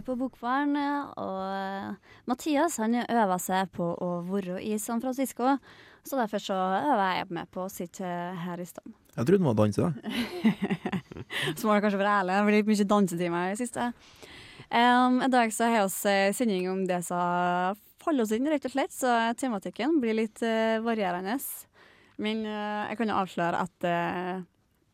Du 0.00 0.04
på 0.06 0.16
Bokbaren. 0.16 0.72
Og 1.20 1.96
Mathias 2.30 2.78
han 2.80 2.96
øver 3.02 3.40
seg 3.42 3.68
på 3.76 3.84
å 4.00 4.10
være 4.24 4.60
i 4.64 4.78
San 4.80 5.02
Francisco, 5.02 5.58
så 6.06 6.16
derfor 6.16 6.40
så 6.40 6.56
øver 6.78 7.02
jeg 7.18 7.26
med 7.36 7.50
på 7.52 7.66
å 7.66 7.72
sitte 7.72 8.08
her 8.44 8.62
i 8.62 8.68
stedet. 8.68 8.94
Jeg 9.12 9.28
trodde 9.28 9.42
han 9.42 9.50
var 9.50 9.58
danser. 9.58 9.92
så 11.58 11.66
må 11.66 11.74
det 11.74 11.82
kanskje 11.84 12.00
være 12.00 12.14
ærlig. 12.22 12.32
Det 12.38 12.46
blir 12.46 12.56
litt 12.56 12.70
mye 12.70 12.88
dansetimer 12.94 13.52
i 13.52 13.58
siste. 13.60 13.90
Um, 14.70 15.20
I 15.26 15.30
dag 15.34 15.52
så 15.52 15.68
har 15.68 15.90
vi 15.90 16.16
sending 16.38 16.70
om 16.70 16.84
det 16.88 17.02
som 17.04 17.76
faller 18.00 18.24
oss 18.24 18.32
inn, 18.32 18.48
rett 18.48 18.64
og 18.70 18.72
slett. 18.72 18.96
Så 18.96 19.12
tematikken 19.36 19.98
blir 20.00 20.16
litt 20.16 20.40
uh, 20.46 20.78
varierende. 20.86 21.36
Men 22.22 22.46
uh, 22.48 22.88
jeg 22.88 23.02
kan 23.02 23.12
jo 23.12 23.20
avsløre 23.20 23.66
at 23.66 23.90
uh, 23.90 24.48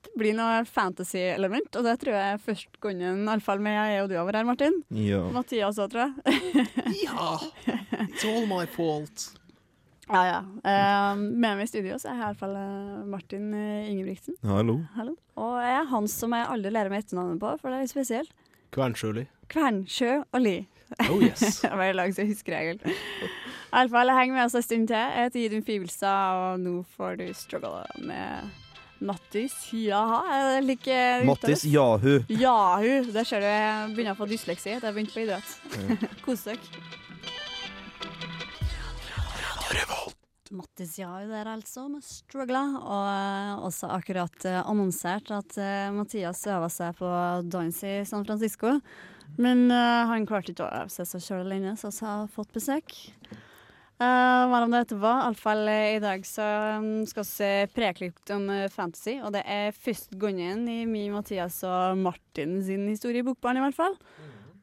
det 0.06 0.20
blir 0.20 0.37
noe 0.38 0.60
fantasy-element, 0.69 1.69
og 1.78 1.87
det 1.87 1.96
tror 2.02 2.16
jeg 2.16 2.42
først 2.45 2.78
gangen, 2.83 3.24
iallfall 3.27 3.62
med 3.62 3.74
jeg 3.77 4.05
og 4.05 4.12
du 4.12 4.16
over 4.20 4.38
her, 4.38 4.47
Martin. 4.48 4.78
Ja. 4.95 5.24
Mathias 5.34 5.80
òg, 5.83 5.91
tror 5.92 6.06
jeg. 6.06 6.69
ja! 7.05 7.34
It's 8.06 8.27
all 8.28 8.47
my 8.50 8.64
fault. 8.70 9.33
Ja, 10.06 10.23
ja. 10.23 10.41
Uh, 10.62 11.19
med 11.19 11.59
meg 11.59 11.64
i 11.64 11.70
studio 11.70 11.97
så 11.98 12.12
er 12.12 12.20
jeg 12.20 12.28
iallfall 12.28 12.56
Martin 13.11 13.48
uh, 13.50 13.88
Ingebrigtsen. 13.91 14.38
Hallo. 14.47 14.78
Hallo. 14.95 15.16
Og 15.42 15.56
jeg 15.64 15.80
er 15.80 15.91
han 15.91 16.06
som 16.11 16.36
jeg 16.36 16.47
aldri 16.55 16.73
lærer 16.73 16.92
meg 16.92 17.02
etternavnet 17.02 17.42
på, 17.42 17.56
for 17.59 17.73
det 17.73 17.80
er 17.80 17.88
litt 17.88 17.95
spesielt. 17.95 18.33
Kvernsjøli. 18.77 19.27
Kvernsjø 19.50 20.12
og 20.22 20.42
Li. 20.42 20.56
Oh 21.11 21.19
yes. 21.19 21.61
Bare 21.81 21.94
lag 21.97 22.14
så 22.14 22.27
huskeregel. 22.27 22.78
Iallfall, 23.72 24.14
heng 24.14 24.36
med 24.36 24.47
oss 24.47 24.55
en 24.55 24.62
stund 24.62 24.86
til. 24.92 24.97
Jeg 24.97 25.27
heter 25.27 25.42
Idun 25.42 25.66
Fibelstad, 25.66 26.38
og 26.38 26.62
nå 26.62 26.77
får 26.97 27.19
du 27.20 27.27
struggle 27.34 27.83
med 28.06 28.55
Mattis 29.05 29.55
Jaha, 29.77 30.22
jeg 30.56 30.62
liker 30.64 31.25
Mattis 31.28 31.66
Jahu. 31.69 32.22
Jahu. 32.33 32.92
Der 33.12 33.27
ser 33.28 33.42
du 33.44 33.48
jeg 33.48 33.91
begynner 33.92 34.14
å 34.14 34.20
få 34.22 34.28
dysleksi 34.30 34.70
etter 34.72 34.88
jeg 34.88 34.88
har 34.88 34.97
begynt 34.97 35.12
på 35.12 35.25
idrett. 35.27 35.50
Kos 36.25 36.47
dere. 36.47 36.61
Mattis 40.56 40.94
Jahu 40.97 41.27
der 41.28 41.50
altså, 41.50 41.88
med 41.91 42.00
'Struggla'. 42.06 42.78
Og 42.80 43.08
uh, 43.11 43.66
også 43.66 43.91
akkurat 43.92 44.47
uh, 44.48 44.62
annonsert 44.64 45.28
at 45.34 45.58
uh, 45.58 45.92
Mathias 45.92 46.47
øver 46.47 46.72
seg 46.72 46.97
på 46.97 47.10
dans 47.50 47.83
i 47.84 47.98
San 48.08 48.25
Francisco. 48.25 48.78
Men 49.36 49.69
han 49.69 50.25
klarte 50.25 50.55
ikke 50.55 50.64
å 50.64 50.72
øve 50.72 50.92
seg 50.94 51.08
så 51.10 51.19
sjøl 51.20 51.42
alene, 51.42 51.75
så 51.77 51.91
vi 51.91 52.06
har 52.06 52.28
fått 52.33 52.55
besøk. 52.55 52.94
Uh, 53.97 54.44
Hva 54.50 54.58
om 54.61 54.75
det 54.75 54.83
etterpå? 54.84 55.08
Iallfall 55.08 55.70
i 55.72 56.00
dag 56.05 56.27
så 56.28 56.44
um, 56.83 57.06
skal 57.08 57.25
vi 57.25 57.30
se 57.30 57.92
litt 58.03 58.33
om 58.34 58.50
fantasy. 58.72 59.16
Og 59.25 59.33
det 59.33 59.42
er 59.48 59.72
første 59.72 60.19
gangen 60.20 60.66
i 60.69 60.83
min, 60.84 61.14
Mathias 61.14 61.62
og 61.64 61.97
Martin 62.03 62.58
sin 62.66 62.84
historie 62.91 63.25
i 63.25 63.27
Bokbarn, 63.27 63.56
i 63.56 63.64
hvert 63.64 63.78
fall. 63.78 63.97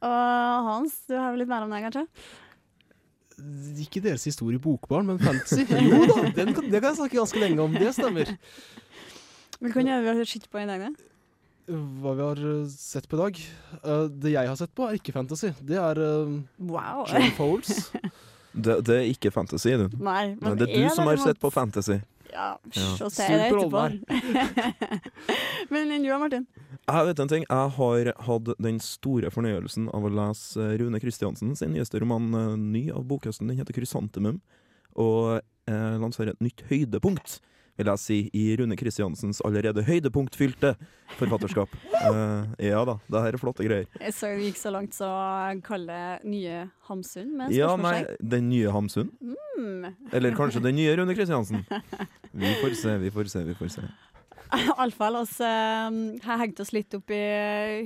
Og 0.03 0.67
Hans, 0.67 0.99
du 1.07 1.15
har 1.17 1.31
vel 1.31 1.43
litt 1.43 1.51
mer 1.51 1.65
om 1.65 1.73
det, 1.73 1.81
kanskje? 1.87 2.05
Ikke 3.81 4.01
deres 4.03 4.25
historie 4.27 4.59
i 4.59 4.61
Bokbarn, 4.61 5.07
men 5.09 5.21
fantasy. 5.21 5.63
Jo 5.89 6.03
da, 6.05 6.19
kan, 6.35 6.53
det 6.69 6.77
kan 6.77 6.91
jeg 6.91 6.99
snakke 6.99 7.17
ganske 7.17 7.41
lenge 7.41 7.63
om. 7.63 7.73
Det 7.73 7.93
stemmer. 7.95 8.35
Hvilken 9.63 9.89
gjør 9.89 10.03
vi 10.03 10.11
har 10.11 10.29
sett 10.29 10.45
på 10.51 10.61
i 10.61 10.67
dag, 10.69 10.85
da? 10.85 11.09
Hva 12.03 12.13
vi 12.17 12.27
har 12.27 12.43
sett 12.69 13.07
på 13.09 13.17
i 13.17 13.21
dag? 13.23 13.41
Uh, 13.79 14.05
det 14.11 14.35
jeg 14.35 14.51
har 14.51 14.59
sett 14.59 14.73
på, 14.75 14.85
er 14.85 14.99
ikke 14.99 15.15
fantasy. 15.15 15.53
Det 15.63 15.79
er 15.79 16.01
uh, 16.03 16.37
wow. 16.59 17.05
John 17.07 17.31
Foles. 17.39 17.87
Det, 18.53 18.79
det, 18.85 18.95
er 18.95 19.11
ikke 19.11 19.31
fantasy, 19.33 19.73
du. 19.77 19.87
Nei, 19.97 20.35
men 20.39 20.57
det 20.59 20.69
er 20.69 20.85
du 20.85 20.95
som 20.95 21.09
har 21.09 21.21
sett 21.21 21.39
på 21.41 21.49
fantasy. 21.53 21.99
Ja, 22.33 22.57
så 22.73 23.09
ser 23.13 23.29
jeg 23.29 23.39
det 23.41 23.47
etterpå. 23.51 23.81
men 25.73 25.93
enn 25.93 26.05
du, 26.05 26.09
Martin? 26.17 26.47
Jeg 26.83 27.07
vet 27.09 27.21
en 27.21 27.31
ting. 27.31 27.45
Jeg 27.45 27.73
har 27.77 28.11
hatt 28.27 28.51
den 28.61 28.79
store 28.83 29.29
fornøyelsen 29.33 29.87
av 29.93 30.05
å 30.05 30.11
lese 30.13 30.71
Rune 30.81 31.01
Kristiansen 31.01 31.53
sin 31.57 31.75
nyeste 31.75 32.01
roman, 32.01 32.31
ny 32.73 32.87
av 32.93 33.05
bokhøsten. 33.09 33.49
Den 33.49 33.61
heter 33.61 33.77
'Krysantemum', 33.77 34.41
og 34.97 35.41
eh, 35.69 35.95
lanserer 36.01 36.33
et 36.33 36.45
nytt 36.45 36.65
høydepunkt 36.69 37.39
vil 37.79 37.89
jeg 37.89 38.01
si, 38.01 38.17
i 38.37 38.43
Rune 38.59 38.77
Kristiansens 38.77 39.41
allerede 39.45 39.83
høydepunktfylte 39.87 40.75
forfatterskap. 41.17 41.73
uh, 42.05 42.45
ja 42.71 42.83
da, 42.87 42.97
det 43.09 43.23
her 43.25 43.37
er 43.37 43.41
flotte 43.41 43.65
greier. 43.65 43.87
Jeg 43.99 44.13
så 44.17 44.31
det 44.33 44.49
gikk 44.51 44.61
så 44.61 44.73
langt 44.75 44.97
så 44.97 45.09
kalle 45.65 45.99
nye 46.27 46.67
Hamsun 46.89 47.33
med 47.39 47.53
Ja, 47.55 47.73
nei, 47.79 48.03
den 48.21 48.49
nye 48.51 48.73
Hamsun? 48.73 49.11
Mm. 49.57 49.93
Eller 50.13 50.37
kanskje 50.37 50.61
den 50.63 50.77
nye 50.77 50.95
Rune 50.99 51.15
Kristiansen? 51.17 51.65
Vi 52.33 52.49
får 52.61 52.73
se, 52.79 52.97
vi 52.97 53.11
får 53.13 53.27
se, 53.29 53.43
vi 53.45 53.53
får 53.53 53.67
se. 53.75 53.83
Iallfall 54.53 55.19
oss 55.19 55.35
har 55.41 56.39
hengt 56.41 56.59
oss 56.61 56.71
litt 56.73 56.93
opp 56.97 57.11
i 57.13 57.19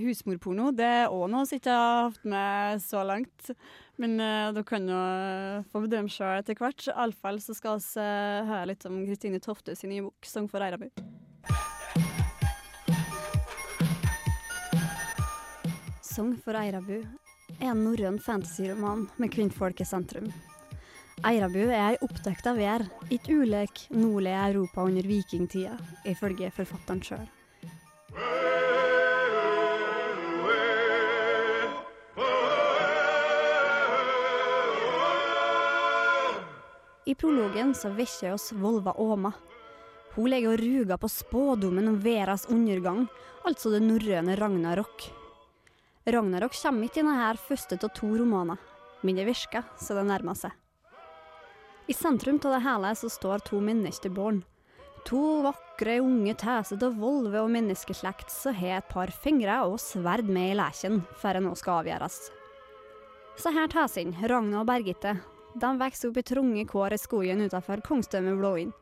husmorporno. 0.05 0.69
Det 0.75 0.87
er 1.03 1.11
òg 1.11 1.25
noe 1.31 1.43
som 1.47 1.59
ikke 1.59 1.75
har 1.75 2.07
hatt 2.09 2.23
med 2.27 2.83
så 2.83 3.03
langt. 3.07 3.51
Men 3.97 4.19
uh, 4.21 4.53
dere 4.53 4.65
kan 4.67 4.85
jo 4.85 4.97
få 5.71 5.81
bedømme 5.87 6.11
sjøl 6.13 6.41
etter 6.41 6.57
hvert. 6.59 6.85
Iallfall 6.91 7.39
så 7.41 7.55
skal 7.57 7.79
vi 7.81 8.01
uh, 8.03 8.49
høre 8.49 8.67
litt 8.69 8.85
om 8.89 8.99
Kristine 9.07 9.41
Tofte 9.41 9.73
sin 9.77 9.89
nye 9.93 10.05
bok 10.05 10.27
'Sang 10.27 10.49
for 10.51 10.61
Eirabu'. 10.61 10.91
Sang 16.05 16.35
for 16.41 16.57
Eirabu 16.57 16.99
er 17.57 17.71
en 17.71 17.83
norrøn 17.85 18.19
fantasyroman 18.21 19.07
med 19.17 19.33
kvinnfolk 19.33 19.81
i 19.81 19.89
sentrum. 19.89 20.29
Eirabu 21.25 21.63
er 21.65 21.81
ei 21.81 21.97
oppdekta 22.05 22.53
vær, 22.57 22.85
ikke 23.09 23.39
ulik 23.41 23.87
nordlige 23.89 24.43
Europa 24.51 24.85
under 24.85 25.09
vikingtida, 25.09 25.73
ifølge 26.05 26.51
forfatteren 26.53 27.01
sjøl. 27.01 27.25
I 37.07 37.15
prologen 37.15 37.69
så 37.75 37.89
vekker 37.95 38.33
oss 38.33 38.51
Volva 38.51 38.91
Åma. 38.99 39.31
Hun 40.15 40.27
legger 40.27 40.57
og 40.57 40.59
ruger 40.59 40.97
på 40.99 41.07
spådommen 41.07 41.85
om 41.87 41.99
Veras 42.03 42.43
undergang, 42.51 43.05
altså 43.47 43.71
det 43.71 43.79
norrøne 43.85 44.35
Ragnarok. 44.35 45.05
Ragnarok 46.03 46.57
kommer 46.59 46.89
ikke 46.89 46.99
i 46.99 47.05
denne 47.05 47.29
første 47.39 47.77
av 47.79 47.93
to 47.95 48.09
romaner, 48.19 48.59
men 49.07 49.15
det 49.15 49.27
virker 49.29 49.63
så 49.79 49.95
det 49.95 50.03
nærmer 50.09 50.35
seg. 50.35 50.51
I 51.87 51.95
sentrum 51.95 52.41
av 52.43 52.57
det 52.57 52.61
hele 52.67 52.91
så 52.99 53.13
står 53.13 53.45
to 53.47 53.61
menneskebarn. 53.63 54.43
To 55.07 55.23
vakre, 55.47 56.01
unge 56.03 56.35
tæsete 56.35 56.91
volver 56.99 57.45
og 57.45 57.53
menneskeslekt 57.55 58.35
som 58.35 58.59
har 58.59 58.81
et 58.81 58.91
par 58.91 59.15
fingre 59.15 59.61
og 59.69 59.79
sverd 59.79 60.27
med 60.27 60.51
i 60.51 60.59
leken 60.59 60.99
før 61.23 61.39
det 61.39 61.45
nå 61.47 61.55
skal 61.55 61.85
avgjøres. 61.85 62.19
Så 63.39 63.55
her 63.55 63.71
tæsene, 63.71 64.27
Ragna 64.27 64.65
og 64.65 64.67
Bergitte, 64.67 65.15
de 65.61 65.71
vokser 65.79 66.11
opp 66.11 66.19
i 66.21 66.25
trange 66.25 66.65
kår 66.69 66.95
i 66.95 66.99
skogen 67.01 67.41
utenfor 67.45 67.81
kongstømmet 67.85 68.37
Blåinn. 68.39 68.73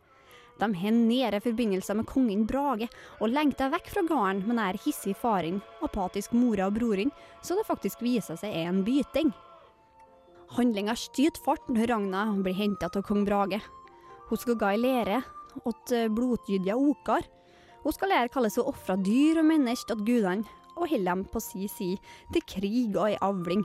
De 0.56 0.68
har 0.80 0.96
nære 0.96 1.42
forbindelser 1.44 1.98
med 2.00 2.08
kongen 2.08 2.46
Brage, 2.48 2.88
og 3.20 3.32
lengter 3.32 3.72
vekk 3.74 3.90
fra 3.92 4.06
gården 4.08 4.46
med 4.48 4.56
nær 4.56 4.80
hissig 4.86 5.16
faren, 5.20 5.60
apatisk 5.84 6.36
mora 6.36 6.70
og 6.70 6.78
broren, 6.78 7.12
så 7.44 7.58
det 7.58 7.68
faktisk 7.68 8.04
viser 8.06 8.40
seg 8.40 8.56
er 8.56 8.70
en 8.70 8.84
byting. 8.88 9.34
Handlinga 10.56 10.96
skyter 10.96 11.42
fart 11.44 11.68
når 11.68 11.90
Ragna 11.92 12.26
blir 12.40 12.56
henta 12.56 12.88
av 12.88 13.04
kong 13.04 13.26
Brage. 13.28 13.60
Hun 14.30 14.40
skal 14.40 14.60
gå 14.62 14.74
i 14.76 14.80
lære 14.80 15.22
åt 15.68 15.92
blodgydige 16.16 16.76
okar. 16.76 17.26
Hun 17.84 17.94
skal 17.94 18.14
lære 18.14 18.32
hvordan 18.32 18.56
hun 18.56 18.70
ofrer 18.72 19.02
dyr 19.04 19.42
og 19.42 19.50
mennesker 19.52 19.92
til 19.92 20.06
gudene, 20.08 20.48
og 20.76 20.90
holder 20.92 21.12
dem 21.12 21.26
på 21.32 21.40
si 21.40 21.68
side 21.72 22.00
til 22.34 22.44
krig 22.48 22.96
og 22.96 23.10
ei 23.10 23.18
avling. 23.24 23.64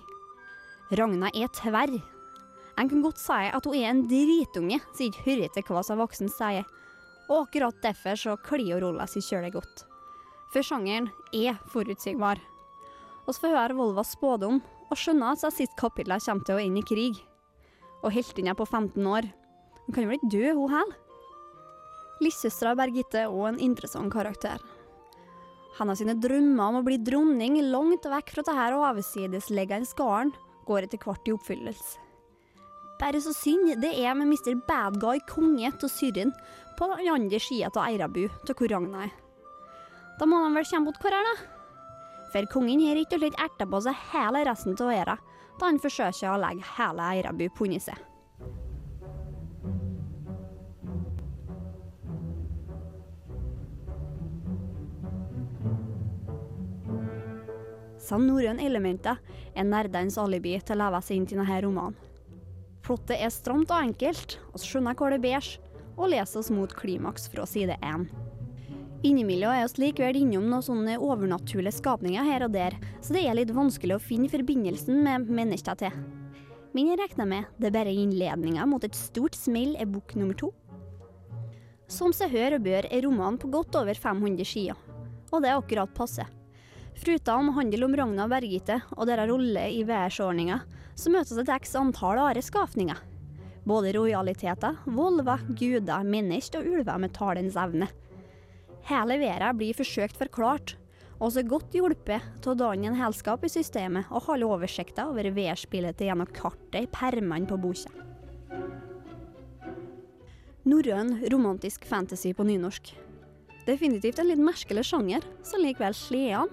Ragna 0.90 1.31
er 1.34 1.50
tverr. 1.55 1.99
En 2.81 2.88
kan 2.88 3.03
godt 3.05 3.21
si 3.21 3.37
at 3.53 3.67
hun 3.69 3.77
er 3.77 3.91
en 3.91 4.06
dritunge 4.09 4.79
som 4.88 5.05
ikke 5.05 5.27
hører 5.27 5.53
til 5.53 5.67
hva 5.69 5.82
som 5.85 6.00
voksen 6.00 6.31
sier, 6.32 6.65
og 7.29 7.44
akkurat 7.44 7.82
derfor 7.85 8.17
så 8.17 8.37
klir 8.41 8.81
rolla 8.81 9.05
si 9.11 9.21
kjølig 9.21 9.53
godt. 9.59 9.85
For 10.50 10.65
sjangeren 10.67 11.11
er 11.37 11.61
forutsigbar. 11.71 12.41
Vi 13.27 13.37
får 13.37 13.53
høre 13.55 13.77
Volvas 13.79 14.15
spådom 14.17 14.59
og 14.91 14.99
skjønner 14.99 15.37
at 15.37 15.44
siste 15.55 15.77
kapittel 15.79 16.17
kommer 16.17 16.47
til 16.47 16.56
å 16.56 16.65
inn 16.65 16.81
i 16.81 16.87
krig. 16.87 17.21
Og 18.00 18.15
heltinna 18.17 18.56
på 18.56 18.65
15 18.65 19.06
år 19.06 19.29
Hun 19.85 19.94
kan 19.94 20.05
jo 20.06 20.17
ikke 20.17 20.31
dø, 20.31 20.53
hun 20.55 20.71
heller. 20.71 20.99
Lillesøstera 22.21 22.77
Birgitte 22.79 23.25
er 23.25 23.32
òg 23.32 23.49
en 23.49 23.62
interessant 23.65 24.12
karakter. 24.12 24.61
Har 25.79 25.94
sine 25.97 26.15
drømmer 26.21 26.69
om 26.69 26.79
å 26.81 26.85
bli 26.87 26.99
dronning 27.00 27.56
langt 27.73 28.06
vekk 28.06 28.35
fra 28.35 28.44
dette 28.44 28.85
avsidesliggende 28.91 29.88
gården, 29.97 30.35
går 30.69 30.87
etter 30.87 31.03
hvert 31.03 31.27
i 31.27 31.35
oppfyllelse. 31.35 32.09
Bare 33.00 33.20
så 33.25 33.32
synd 33.32 33.73
det 33.81 33.94
er 33.97 34.14
med 34.14 34.29
Mr. 34.29 34.58
Bad 34.69 35.00
Guy 35.00 35.23
konge 35.29 35.70
av 35.73 35.88
Syrin, 35.88 36.35
på 36.76 36.88
den 36.88 37.08
andre 37.12 37.41
sida 37.41 37.70
av 37.73 37.87
Eirabu, 37.87 38.26
til 38.47 38.56
hvor 38.56 38.73
Ragna 38.73 39.06
er. 39.06 39.17
Da 40.20 40.29
må 40.29 40.43
de 40.44 40.52
vel 40.56 40.69
kjempe 40.69 40.91
mot 40.91 41.00
hverandre, 41.00 41.32
da? 41.32 41.56
For 42.31 42.47
kongen 42.52 42.85
har 42.85 43.00
ikke 43.00 43.19
slett 43.19 43.41
erta 43.41 43.67
på 43.67 43.81
seg 43.82 44.05
hele 44.12 44.44
resten 44.47 44.76
av 44.79 44.93
æra 44.94 45.17
da 45.58 45.67
han 45.67 45.81
forsøker 45.82 46.31
å 46.31 46.38
legge 46.41 46.76
hele 46.76 47.08
Eirabu 47.17 47.49
pundet 47.56 47.88
seg. 47.88 48.06
disse 58.11 58.19
norrøne 58.26 58.64
elementer 58.67 59.19
er 59.55 59.67
nerdenes 59.67 60.19
alibi 60.19 60.56
til 60.58 60.75
å 60.75 60.85
leve 60.85 61.03
seg 61.05 61.20
inn 61.20 61.26
til 61.31 61.38
denne 61.38 61.61
romanen. 61.62 62.09
Plottet 62.90 63.20
er 63.22 63.31
stramt 63.31 63.70
og 63.70 63.84
enkelt, 63.87 64.32
vi 64.50 64.58
skjønner 64.66 64.96
hvor 64.98 65.12
det 65.14 65.20
bærs, 65.22 65.52
og 65.94 66.08
leser 66.10 66.40
oss 66.40 66.48
mot 66.50 66.72
klimaks 66.75 67.28
fra 67.31 67.44
side 67.46 67.76
én. 67.87 68.08
Innimellom 69.06 69.54
er 69.54 69.69
vi 69.70 69.84
likevel 69.84 70.19
innom 70.19 70.48
noen 70.50 70.64
sånne 70.66 70.96
overnaturlige 70.98 71.76
skapninger 71.76 72.26
her 72.26 72.42
og 72.48 72.56
der, 72.56 72.75
så 72.98 73.14
det 73.14 73.22
er 73.22 73.38
litt 73.38 73.52
vanskelig 73.54 73.94
å 73.94 74.02
finne 74.02 74.32
forbindelsen 74.32 75.04
med 75.06 75.31
mennesker 75.31 75.78
til. 75.84 76.00
Men 76.75 76.90
jeg 76.90 76.98
regner 77.04 77.31
med 77.31 77.54
det 77.62 77.70
er 77.70 77.76
bare 77.78 77.94
innledninga 77.94 78.66
mot 78.66 78.82
et 78.82 78.98
stort 78.98 79.38
smell 79.38 79.78
er 79.78 79.86
bok 79.86 80.16
nummer 80.19 80.34
to. 80.43 80.50
Som 81.86 82.10
seg 82.10 82.34
hør 82.34 82.58
og 82.58 82.66
bør 82.66 82.90
er 82.90 83.06
romanen 83.06 83.38
på 83.38 83.54
godt 83.54 83.78
over 83.84 83.94
500 83.94 84.50
sider, 84.50 84.82
og 85.31 85.46
det 85.46 85.54
er 85.54 85.62
akkurat 85.62 85.94
passe. 85.94 86.26
Foruten 87.00 87.49
handel 87.56 87.87
om 87.87 87.94
Ragna 87.97 88.26
og 88.26 88.32
Bergitte 88.35 88.75
og 88.93 89.06
deres 89.08 89.31
rolle 89.31 89.62
i 89.73 89.81
verdensordninga, 89.88 90.58
så 90.93 91.08
møtes 91.08 91.38
et 91.41 91.49
x 91.55 91.73
antall 91.81 92.19
andre 92.20 92.43
skapninger. 92.44 92.99
Både 93.64 93.94
rojaliteter, 93.97 94.76
volver, 94.85 95.41
guder, 95.56 96.05
mennesker 96.05 96.61
og 96.61 96.75
ulver 96.75 97.00
med 97.00 97.14
talens 97.17 97.56
evne. 97.56 97.88
Hele 98.91 99.17
verden 99.23 99.56
blir 99.56 99.79
forsøkt 99.79 100.20
forklart, 100.20 100.75
og 101.20 101.32
så 101.32 101.44
godt 101.44 101.73
hjulpet 101.76 102.26
til 102.44 102.52
å 102.52 102.58
danne 102.67 102.91
en 102.91 102.99
helskap 103.00 103.46
i 103.49 103.53
systemet 103.53 104.08
og 104.12 104.26
holde 104.29 104.49
oversikta 104.49 105.06
over 105.08 105.31
værspillet 105.37 106.05
gjennom 106.05 106.29
kartet 106.37 106.82
i 106.85 106.91
permene 106.93 107.49
på 107.49 107.56
boka. 107.61 107.93
Norrøn 110.69 111.17
romantisk 111.32 111.88
fantasy 111.88 112.35
på 112.37 112.44
nynorsk. 112.44 112.93
Definitivt 113.64 114.20
en 114.20 114.29
litt 114.29 114.41
merkelig 114.41 114.85
sjanger, 114.91 115.25
som 115.44 115.64
likevel 115.64 115.96
slår 115.96 116.37
an 116.43 116.53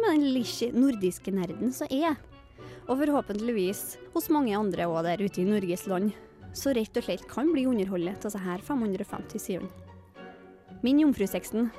med 0.00 0.12
den 0.12 0.26
lille 0.36 0.70
nordiske 0.76 1.32
nerden 1.34 1.72
som 1.74 1.90
er. 1.90 2.16
Og 2.86 3.00
forhåpentligvis 3.00 3.96
hos 4.14 4.30
mange 4.30 4.54
andre 4.56 4.86
òg 4.86 5.02
der 5.06 5.24
ute 5.24 5.42
i 5.42 5.48
Norges 5.48 5.86
land, 5.90 6.12
så 6.56 6.72
rett 6.76 6.96
og 6.96 7.04
slett 7.04 7.26
kan 7.28 7.50
bli 7.52 7.66
underholdet 7.68 8.22
disse 8.22 8.40
her 8.40 8.62
550 8.64 9.42
sidene. 9.42 9.72
Min 10.84 11.00
jomfrusexen 11.02 11.70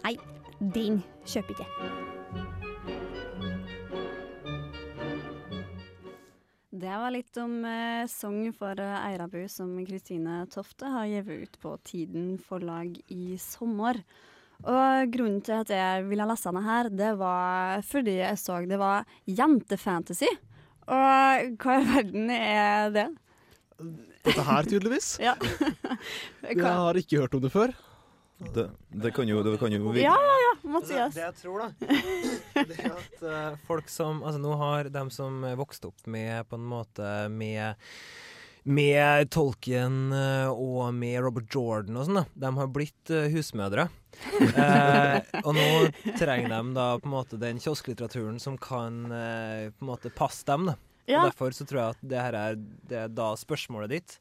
Nei, 0.00 0.14
den 0.58 1.02
kjøper 1.28 1.58
ikke. 1.58 1.68
Det 6.84 6.94
var 7.00 7.12
litt 7.14 7.36
om 7.40 7.60
eh, 7.68 8.04
sang 8.10 8.48
for 8.56 8.80
eh, 8.82 9.02
Eirabu 9.10 9.44
som 9.48 9.76
Kristine 9.86 10.40
Tofte 10.52 10.88
har 10.90 11.06
gitt 11.06 11.28
ut 11.30 11.58
på 11.62 11.74
Tiden 11.86 12.34
forlag 12.42 12.96
i 13.14 13.38
sommer. 13.40 14.00
Og 14.62 15.12
grunnen 15.12 15.42
til 15.44 15.58
at 15.60 15.72
jeg 15.74 16.04
ville 16.08 16.26
lese 16.28 16.48
denne 16.48 16.62
her, 16.64 16.88
det 16.88 17.12
var 17.20 17.82
fordi 17.84 18.18
jeg 18.20 18.40
så 18.40 18.60
det 18.68 18.78
var 18.80 19.08
jentefantasy. 19.26 20.30
Og 20.84 21.58
hva 21.60 21.78
i 21.80 21.88
verden 21.88 22.30
er 22.34 22.92
det? 22.94 23.08
Dette 24.24 24.44
her, 24.46 24.68
tydeligvis. 24.68 25.16
Ja. 25.24 25.34
Jeg 26.44 26.60
har 26.64 26.96
ikke 27.00 27.20
hørt 27.24 27.34
om 27.36 27.42
det 27.44 27.52
før. 27.52 27.74
Det, 28.54 28.64
det 28.90 29.12
kan 29.14 29.28
jo, 29.30 29.42
det 29.46 29.54
kan 29.60 29.72
jo 29.72 29.92
virke 29.94 30.02
Ja, 30.02 30.14
ja, 30.18 30.34
ja, 30.42 30.52
Mathias. 30.68 31.14
det 31.14 31.20
det 31.20 31.26
jeg 31.28 31.36
tror, 31.38 31.62
da, 31.62 32.64
det 32.66 32.78
er 32.82 32.96
at 32.98 33.22
uh, 33.22 33.60
folk 33.64 33.86
som 33.88 34.24
Altså, 34.26 34.40
nå 34.42 34.56
har 34.58 34.90
dem 34.92 35.10
som 35.14 35.38
vokste 35.56 35.88
opp 35.92 36.02
med 36.10 36.42
på 36.50 36.58
en 36.58 36.66
måte 36.66 37.12
med 37.30 37.78
med 38.64 39.28
Tolkien 39.34 40.12
eh, 40.12 40.48
og 40.50 40.94
med 40.96 41.18
Robert 41.24 41.52
Jordan 41.52 41.98
og 42.00 42.06
sånn, 42.08 42.20
da. 42.22 42.24
De 42.46 42.50
har 42.56 42.70
blitt 42.72 43.12
eh, 43.12 43.30
husmødre. 43.34 43.88
Eh, 44.54 45.16
og 45.42 45.56
nå 45.56 45.64
trenger 46.20 46.52
de 46.52 46.58
da 46.76 46.84
på 47.02 47.08
en 47.08 47.12
måte 47.16 47.38
den 47.40 47.58
kiosklitteraturen 47.58 48.36
som 48.38 48.54
kan 48.62 49.00
eh, 49.10 49.72
på 49.74 49.82
en 49.82 49.88
måte 49.88 50.12
passe 50.14 50.46
dem, 50.46 50.68
da. 50.70 50.76
Ja, 51.10 51.24
Og 51.24 51.32
derfor 51.32 51.56
så 51.56 51.66
tror 51.68 51.80
jeg 51.80 51.96
at 51.96 52.04
det 52.14 52.20
her 52.22 52.36
er, 52.38 52.60
det 52.88 53.00
er 53.02 53.10
da 53.12 53.32
spørsmålet 53.36 53.90
ditt. 53.96 54.14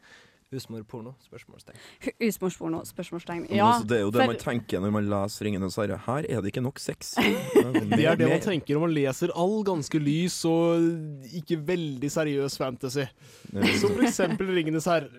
Husmorporno? 0.53 1.13
Spørsmålstegn. 1.25 1.77
Husmorsporno? 2.21 2.83
Spørsmålstegn. 2.87 3.47
Ja, 3.51 3.67
altså, 3.73 3.87
det 3.89 3.97
er 3.97 4.01
jo 4.05 4.11
det 4.13 4.21
for- 4.21 4.33
man 4.33 4.41
tenker 4.43 4.79
når 4.83 4.91
man 4.95 5.09
leser 5.09 5.45
'Ringenes 5.45 5.75
herre'. 5.81 5.99
Her 6.05 6.25
er 6.29 6.41
det 6.41 6.53
ikke 6.53 6.63
nok 6.63 6.79
sex. 6.79 7.13
Det 7.93 8.05
er 8.05 8.15
det 8.15 8.29
man 8.29 8.39
tenker 8.41 8.75
når 8.77 8.85
man 8.87 8.93
leser 8.95 9.33
all 9.35 9.63
ganske 9.63 9.99
lys 9.99 10.39
og 10.45 10.81
ikke 11.33 11.57
veldig 11.67 12.09
seriøs 12.11 12.57
fantasy. 12.57 13.05
Som 13.79 13.89
for 13.97 14.03
eksempel 14.07 14.47
'Ringenes 14.53 14.85
herre'. 14.85 15.09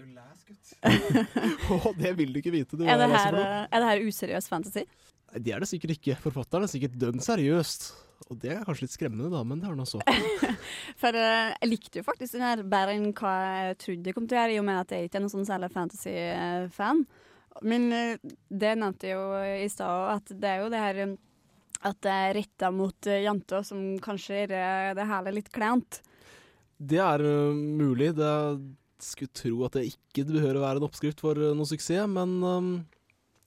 Det 2.03 2.13
vil 2.19 2.33
du 2.33 2.39
ikke 2.43 2.51
vite. 2.53 2.77
Det, 2.77 2.87
er, 2.89 2.97
det 3.01 3.09
her, 3.11 3.35
eh, 3.35 3.67
er 3.73 3.81
det 3.81 3.89
her 3.89 4.07
useriøs 4.09 4.49
fantasy? 4.49 4.85
Det 5.35 5.55
er 5.55 5.59
det 5.59 5.69
sikkert 5.69 5.91
ikke. 5.97 6.17
Forfatteren 6.21 6.63
er 6.67 6.71
sikkert 6.71 6.99
dønn 7.01 7.21
seriøst. 7.25 7.93
Og 8.31 8.39
det 8.41 8.55
er 8.55 8.65
kanskje 8.65 8.87
litt 8.87 8.95
skremmende, 8.95 9.29
da, 9.33 9.43
men 9.45 9.61
det 9.61 9.69
er 9.69 9.77
nå 9.77 9.85
så. 9.89 10.01
For 11.03 11.17
uh, 11.17 11.53
jeg 11.53 11.69
likte 11.69 12.01
jo 12.01 12.07
faktisk 12.07 12.37
den 12.37 12.47
her 12.47 12.63
bedre 12.63 12.97
enn 12.97 13.11
hva 13.17 13.35
jeg 13.43 13.79
trodde 13.83 14.11
jeg 14.11 14.17
kom 14.17 14.29
til 14.29 14.39
å 14.39 14.41
gjøre, 14.41 14.55
i 14.55 14.61
og 14.63 14.67
med 14.69 14.81
at 14.81 14.95
jeg 14.95 15.09
ikke 15.09 15.21
er 15.21 15.25
noen 15.25 15.35
sånn 15.35 15.49
særlig 15.49 15.71
fantasy-fan. 15.75 17.03
Men 17.69 17.87
uh, 17.93 18.33
det 18.49 18.73
nevnte 18.81 19.11
jeg 19.11 19.19
jo 19.19 19.43
i 19.61 19.69
stad 19.73 20.15
at 20.17 20.33
det 20.33 20.51
er 20.51 20.63
jo 20.65 20.71
det 20.73 20.81
her 20.81 21.03
eh, 21.05 21.17
at 21.85 21.99
det 22.07 22.15
er 22.15 22.39
retta 22.39 22.71
mot 22.73 23.11
uh, 23.11 23.19
jenter 23.21 23.67
som 23.69 23.83
kanskje 24.05 24.41
gjør 24.47 24.97
det 24.97 25.09
hele 25.11 25.35
litt 25.37 25.53
kleint. 25.53 26.01
Det 26.81 26.99
er 27.05 27.23
mulig. 27.53 28.15
Det 28.17 28.33
skulle 29.05 29.37
tro 29.37 29.67
at 29.67 29.77
det 29.77 29.85
ikke 29.93 30.25
behøver 30.31 30.59
å 30.59 30.65
være 30.65 30.81
en 30.81 30.89
oppskrift 30.89 31.21
for 31.23 31.37
noe 31.37 31.69
suksess, 31.69 32.09
men 32.11 32.39
um, 32.41 32.73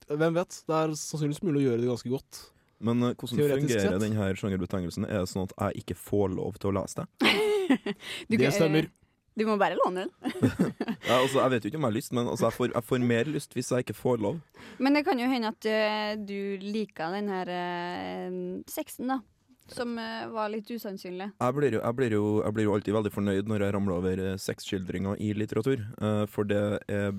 hvem 0.07 0.37
vet? 0.37 0.61
Det 0.69 0.77
er 0.77 0.93
sannsynligvis 0.95 1.43
mulig 1.43 1.63
å 1.63 1.65
gjøre 1.71 1.81
det 1.81 1.89
ganske 1.89 2.13
godt. 2.13 2.43
Men 2.79 3.01
eh, 3.03 3.15
hvordan 3.15 3.39
Teoretisk 3.41 3.73
fungerer 3.73 3.89
sett. 3.91 4.03
denne 4.03 4.29
sjangerbetegnelsen? 4.41 5.07
Er 5.09 5.23
det 5.23 5.31
sånn 5.31 5.47
at 5.47 5.55
jeg 5.57 5.83
ikke 5.83 5.97
får 5.97 6.29
lov 6.35 6.59
til 6.61 6.71
å 6.71 6.77
lese 6.81 7.03
det? 7.03 7.33
Du 8.29 8.37
det 8.37 8.45
kan- 8.45 8.55
stemmer. 8.55 8.89
Du 9.37 9.43
må 9.45 9.53
bare 9.61 9.77
låne 9.77 10.07
den. 10.07 10.11
Ja, 11.07 11.19
altså, 11.21 11.39
jeg 11.43 11.51
vet 11.53 11.65
jo 11.65 11.69
ikke 11.69 11.77
om 11.77 11.85
jeg 11.85 11.91
har 11.91 11.97
lyst, 11.97 12.13
men 12.15 12.27
altså, 12.27 12.47
jeg, 12.47 12.57
får, 12.57 12.71
jeg 12.73 12.85
får 12.89 13.03
mer 13.11 13.29
lyst 13.29 13.53
hvis 13.53 13.71
jeg 13.71 13.85
ikke 13.85 13.95
får 13.97 14.21
lov. 14.23 14.39
Men 14.81 14.97
det 14.97 15.03
kan 15.05 15.19
jo 15.21 15.27
hende 15.29 15.51
at 15.53 15.67
uh, 15.69 16.13
du 16.25 16.57
liker 16.63 17.13
den 17.13 17.29
her 17.29 17.51
uh, 17.53 18.39
sexen, 18.71 19.13
da. 19.13 19.19
Som 19.69 19.97
uh, 19.99 20.25
var 20.31 20.49
litt 20.49 20.69
usannsynlig. 20.71 21.29
Jeg 21.37 21.55
blir, 21.57 21.75
jo, 21.75 21.83
jeg, 21.83 21.95
blir 21.99 22.15
jo, 22.17 22.25
jeg 22.45 22.55
blir 22.55 22.65
jo 22.69 22.73
alltid 22.77 22.97
veldig 22.97 23.13
fornøyd 23.13 23.51
når 23.51 23.65
jeg 23.65 23.75
ramler 23.75 23.97
over 23.99 24.21
eh, 24.23 24.37
sexskildringer 24.39 25.19
i 25.21 25.33
litteratur. 25.35 25.83
for 26.31 26.47
det 26.47 26.61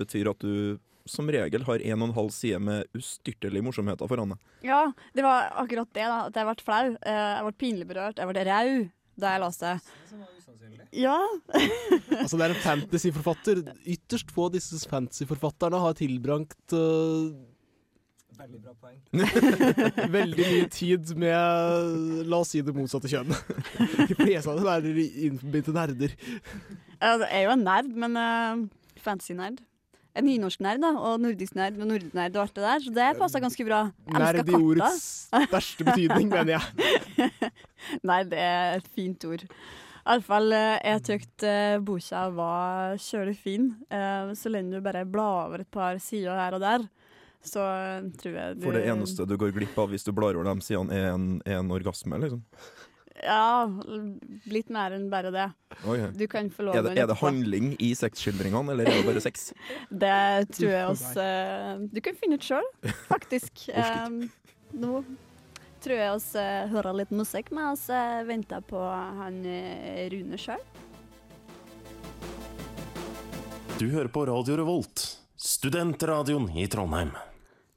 betyr 0.01 0.31
at 0.33 0.41
du 0.41 0.79
som 1.11 1.29
regel 1.33 1.65
har 1.67 1.85
en 1.91 2.03
og 2.03 2.11
en 2.11 2.17
halv 2.17 2.31
side 2.35 2.61
med 2.63 2.87
ustyrtelige 2.97 3.65
morsomheter 3.65 4.11
foran 4.11 4.35
deg. 4.35 4.55
Ja, 4.69 4.85
det 5.17 5.25
var 5.27 5.51
akkurat 5.63 5.91
det, 5.93 6.07
da. 6.07 6.21
At 6.29 6.39
jeg 6.39 6.49
ble 6.49 6.65
flau. 6.65 6.95
Eh, 6.97 7.27
jeg 7.35 7.47
ble 7.49 7.59
pinlig 7.65 7.91
berørt. 7.91 8.21
Jeg 8.21 8.31
ble 8.31 8.47
rau 8.49 8.73
da 9.19 9.35
jeg 9.35 9.45
leste. 9.45 9.77
Ja. 10.95 11.19
Altså, 12.19 12.39
det 12.39 12.49
er 12.49 12.53
en 12.55 12.65
fantasyforfatter. 12.65 13.61
Ytterst 13.95 14.33
få 14.35 14.49
av 14.49 14.57
disse 14.57 14.79
fantasyforfatterne 14.91 15.79
har 15.81 15.95
tilbrakt 15.97 16.75
uh, 16.75 17.31
Veldig 18.39 18.59
bra 18.63 18.75
poeng. 18.79 18.99
veldig 20.19 20.49
mye 20.49 20.67
tid 20.73 21.13
med 21.19 22.27
La 22.29 22.41
oss 22.43 22.53
si 22.55 22.63
det 22.65 22.75
motsatte 22.75 23.11
kjønn. 23.11 23.31
De 23.31 24.19
fleste 24.19 24.51
av 24.51 24.59
dem 24.59 24.69
er 24.73 24.91
innbitte 25.29 25.75
nerder. 25.75 26.15
Jeg 26.19 27.31
er 27.31 27.47
jo 27.47 27.55
en 27.55 27.65
nerd, 27.67 27.91
men 27.95 28.19
uh, 28.19 28.67
fantasy-nerd. 29.03 29.63
En 30.19 30.27
nynorsk-nerd 30.27 30.83
da, 30.83 30.93
og 30.99 31.21
nordisk-nerd 31.23 31.77
og 31.79 31.91
nordisk-nerd 31.93 32.39
og 32.39 32.45
alt 32.45 32.57
det 32.57 32.65
der, 32.65 32.85
så 32.85 32.95
det 32.97 33.09
passer 33.21 33.43
ganske 33.45 33.67
bra. 33.69 33.83
Jeg 34.09 34.23
Nerd 34.25 34.51
i 34.51 34.57
ordets 34.59 35.05
største 35.31 35.87
betydning, 35.87 36.33
mener 36.33 36.57
jeg. 36.57 37.53
Nei, 38.09 38.23
det 38.27 38.41
er 38.43 38.81
et 38.81 38.89
fint 38.97 39.29
ord. 39.29 39.47
Iallfall, 40.09 40.55
uh, 40.57 40.77
jeg 40.81 41.05
tykt 41.07 41.45
uh, 41.47 41.79
boka 41.85 42.25
var 42.35 42.99
kjølig 43.05 43.37
fin. 43.39 43.71
Uh, 43.93 44.35
så 44.39 44.51
lenge 44.51 44.75
du 44.75 44.83
bare 44.83 45.05
blar 45.07 45.47
over 45.47 45.63
et 45.63 45.71
par 45.71 46.01
sider 46.03 46.35
her 46.41 46.57
og 46.57 46.65
der, 46.65 46.89
så 47.45 47.63
eh, 47.63 48.09
tror 48.19 48.35
jeg 48.35 48.59
du 48.59 48.67
For 48.67 48.77
det 48.77 48.85
eneste 48.91 49.27
du 49.29 49.37
går 49.39 49.53
glipp 49.55 49.77
av 49.79 49.93
hvis 49.93 50.05
du 50.07 50.11
blar 50.17 50.37
over 50.37 50.49
de 50.49 50.65
sidene, 50.65 50.95
er 50.95 51.13
en, 51.13 51.29
er 51.47 51.61
en 51.61 51.71
orgasme, 51.75 52.19
liksom. 52.25 52.43
Ja, 53.23 53.67
litt 54.47 54.69
mer 54.71 54.95
enn 54.95 55.09
bare 55.11 55.31
det. 55.35 55.47
Oi, 55.89 55.99
Du 56.15 56.27
kan 56.31 56.51
få 56.55 56.69
lov 56.69 56.77
er, 56.79 56.85
det, 56.87 56.95
er 57.03 57.09
det 57.11 57.17
handling 57.19 57.73
i 57.83 57.91
sexskildringene, 57.99 58.75
eller 58.75 58.89
er 58.89 59.01
det 59.01 59.07
bare 59.09 59.23
sex? 59.23 59.53
Det 60.05 60.51
tror 60.55 60.71
jeg 60.71 60.91
oss 60.93 61.07
eh, 61.19 61.81
Du 61.91 62.01
kan 62.05 62.19
finne 62.19 62.39
ut 62.39 62.47
sjøl, 62.47 62.69
faktisk. 63.09 63.65
Eh, 63.79 64.09
nå 64.79 65.01
tror 65.83 65.95
jeg 65.97 66.11
oss 66.13 66.33
eh, 66.39 66.67
hører 66.71 66.97
litt 66.99 67.13
musikk 67.15 67.53
mens 67.55 67.87
vi 67.89 68.27
venter 68.29 68.63
på 68.67 68.81
han 68.83 69.39
Rune 70.13 70.39
sjøl. 70.41 70.63
Du 73.79 73.87
hører 73.93 74.11
på 74.11 74.25
Radio 74.27 74.59
Revolt, 74.59 75.05
studentradioen 75.39 76.51
i 76.59 76.67
Trondheim. 76.71 77.13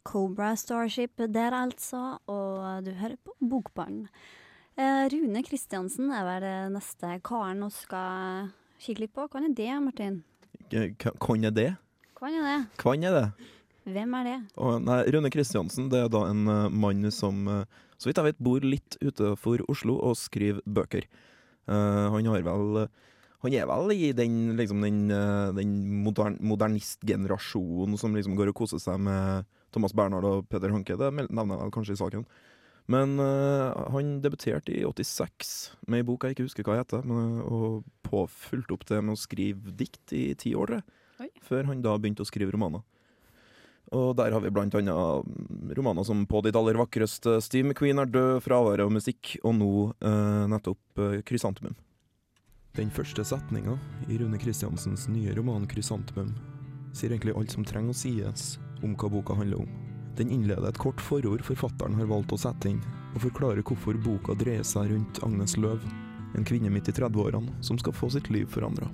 Cobra 0.03 0.55
Starship 0.57 1.21
der, 1.29 1.53
altså, 1.53 2.17
og 2.25 2.85
du 2.85 2.89
hører 2.97 3.19
på 3.21 3.35
Bokbarn. 3.37 4.07
Eh, 4.79 5.05
Rune 5.11 5.41
Kristiansen 5.43 6.11
er 6.15 6.23
vel 6.23 6.43
det 6.45 6.57
neste 6.77 7.15
karen 7.27 7.63
vi 7.65 7.71
skal 7.75 8.51
kikke 8.81 9.03
litt 9.03 9.13
på. 9.15 9.25
Hva 9.27 9.41
er 9.43 9.55
det, 9.55 9.71
Martin? 9.83 10.21
Hvem 10.71 11.47
er 11.49 11.55
det? 11.55 11.71
Hva 12.15 12.29
er 12.29 12.45
det? 12.45 12.59
Hvem 12.79 13.03
er 13.09 13.17
det? 13.17 13.25
Hvem 13.91 14.13
er 14.19 14.27
det? 14.29 14.37
Og, 14.61 14.75
nei, 14.85 14.99
Rune 15.11 15.31
Kristiansen 15.33 15.89
det 15.91 16.03
er 16.05 16.11
da 16.13 16.21
en 16.29 16.45
uh, 16.47 16.69
mann 16.69 17.09
som 17.11 17.47
uh, 17.49 17.63
så 17.97 18.07
vidt 18.07 18.21
jeg 18.21 18.29
vet 18.29 18.43
bor 18.45 18.63
litt 18.63 18.97
utenfor 19.01 19.63
Oslo 19.69 19.97
og 19.99 20.15
skriver 20.19 20.61
bøker. 20.65 21.07
Uh, 21.67 22.13
han 22.13 22.29
har 22.29 22.45
vel 22.45 22.85
han 23.41 23.55
er 23.57 23.65
vel 23.65 23.91
i 23.95 24.11
den, 24.13 24.53
liksom, 24.53 24.83
den, 24.85 25.09
den 25.57 25.69
modern, 26.05 26.35
modernistgenerasjonen 26.45 27.97
som 27.97 28.13
liksom 28.13 28.35
går 28.37 28.51
og 28.51 28.59
koser 28.59 28.77
seg 28.77 29.01
med 29.01 29.49
Thomas 29.73 29.95
Bernhard 29.97 30.27
og 30.29 30.45
Peter 30.45 30.69
Hanke. 30.69 30.93
Det 30.93 31.09
nevner 31.09 31.55
jeg 31.55 31.63
vel 31.63 31.73
kanskje 31.73 31.95
i 31.97 32.01
saken. 32.03 32.27
Men 32.89 33.19
uh, 33.19 33.89
han 33.93 34.15
debuterte 34.23 34.73
i 34.73 34.81
86 34.87 35.51
med 35.87 36.01
ei 36.01 36.07
bok 36.07 36.25
jeg 36.25 36.35
ikke 36.35 36.47
husker 36.47 36.65
hva 36.65 36.79
heter, 36.79 37.05
men, 37.07 37.37
og 37.45 37.83
påfulgte 38.07 38.75
opp 38.75 38.87
det 38.89 39.01
med 39.03 39.15
å 39.15 39.19
skrive 39.21 39.75
dikt 39.77 40.15
i 40.17 40.31
ti 40.39 40.55
år, 40.57 40.79
tror. 40.79 40.97
Før 41.45 41.69
han 41.69 41.83
da 41.85 41.93
begynte 42.01 42.25
å 42.25 42.29
skrive 42.29 42.53
romaner. 42.55 42.81
Og 43.91 44.15
der 44.15 44.31
har 44.31 44.39
vi 44.39 44.51
blant 44.53 44.75
annet 44.79 45.27
mm, 45.27 45.73
romaner 45.75 46.05
som 46.07 46.25
'På 46.25 46.41
ditt 46.41 46.55
aller 46.55 46.79
vakreste', 46.79 47.41
'Steve 47.41 47.67
McQueen 47.67 47.99
er 47.99 48.07
død', 48.07 48.41
'Fraværet 48.41 48.85
av 48.85 48.91
musikk', 48.91 49.37
og 49.43 49.55
nå 49.55 49.71
uh, 50.01 50.47
nettopp 50.47 50.79
uh, 50.97 51.19
'Krysantemum'. 51.21 51.75
Den 52.73 52.89
første 52.89 53.23
setninga 53.27 53.77
i 54.07 54.17
Rune 54.17 54.39
Kristiansens 54.39 55.09
nye 55.09 55.35
roman 55.35 55.67
'Krysantemum' 55.67 56.33
sier 56.93 57.11
egentlig 57.11 57.35
alt 57.35 57.51
som 57.51 57.65
trenger 57.65 57.91
å 57.91 57.97
sies 57.97 58.57
om 58.81 58.95
hva 58.95 59.11
boka 59.11 59.35
handler 59.35 59.59
om. 59.59 59.90
Den 60.19 60.31
innleder 60.31 60.67
et 60.69 60.79
kort 60.81 61.01
forord 61.01 61.43
forfatteren 61.47 61.95
har 61.99 62.09
valgt 62.11 62.33
å 62.35 62.39
sette 62.39 62.71
inn, 62.71 62.81
og 63.15 63.23
forklarer 63.23 63.63
hvorfor 63.63 63.99
boka 64.03 64.35
dreier 64.39 64.65
seg 64.67 64.91
rundt 64.91 65.21
Agnes 65.23 65.55
Løv, 65.57 65.83
en 66.35 66.47
kvinne 66.47 66.71
midt 66.71 66.91
i 66.91 66.95
30-årene 66.95 67.57
som 67.63 67.79
skal 67.79 67.95
få 67.95 68.11
sitt 68.11 68.29
liv 68.31 68.47
forandra. 68.51 68.89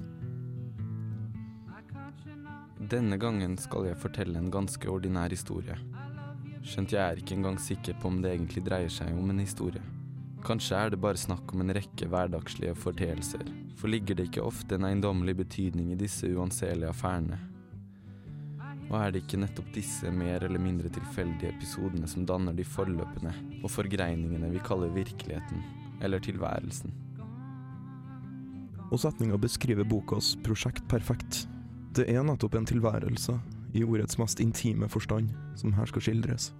Denne 2.87 3.17
gangen 3.19 3.57
skal 3.59 3.89
jeg 3.89 3.99
fortelle 3.99 4.39
en 4.39 4.51
ganske 4.53 4.87
ordinær 4.87 5.33
historie. 5.33 5.75
Skjønt 6.63 6.93
jeg 6.93 7.01
er 7.03 7.19
ikke 7.19 7.35
engang 7.35 7.57
sikker 7.59 7.97
på 7.99 8.11
om 8.11 8.21
det 8.23 8.31
egentlig 8.31 8.63
dreier 8.63 8.91
seg 8.91 9.11
om 9.17 9.33
en 9.33 9.43
historie. 9.43 9.83
Kanskje 10.45 10.77
er 10.77 10.93
det 10.93 11.01
bare 11.03 11.19
snakk 11.19 11.51
om 11.51 11.65
en 11.65 11.73
rekke 11.75 12.07
hverdagslige 12.07 12.77
forteelser, 12.77 13.43
for 13.75 13.91
ligger 13.91 14.15
det 14.15 14.29
ikke 14.29 14.45
ofte 14.45 14.77
en 14.77 14.87
eiendommelig 14.87 15.35
betydning 15.41 15.91
i 15.91 15.99
disse 15.99 16.29
uanselige 16.29 16.93
affærene? 16.93 17.39
Og 18.87 18.95
er 19.01 19.11
det 19.11 19.23
ikke 19.25 19.39
nettopp 19.41 19.67
disse 19.75 20.11
mer 20.15 20.45
eller 20.47 20.61
mindre 20.63 20.91
tilfeldige 20.95 21.51
episodene 21.51 22.07
som 22.07 22.25
danner 22.27 22.55
de 22.55 22.63
forløpene 22.63 23.33
og 23.59 23.71
forgreiningene 23.73 24.51
vi 24.53 24.63
kaller 24.63 24.93
virkeligheten, 24.95 25.63
eller 26.01 26.23
tilværelsen? 26.23 26.93
Og 28.87 29.01
setninga 29.03 29.35
beskriver 29.41 29.87
bokas 29.87 30.37
prosjekt 30.45 30.85
perfekt. 30.87 31.43
Det 31.97 32.05
er 32.07 32.23
nettopp 32.23 32.55
en 32.55 32.69
tilværelse, 32.69 33.35
i 33.75 33.83
ordets 33.83 34.17
mest 34.17 34.39
intime 34.39 34.87
forstand, 34.89 35.33
som 35.59 35.73
her 35.75 35.89
skal 35.91 36.05
skildres. 36.05 36.53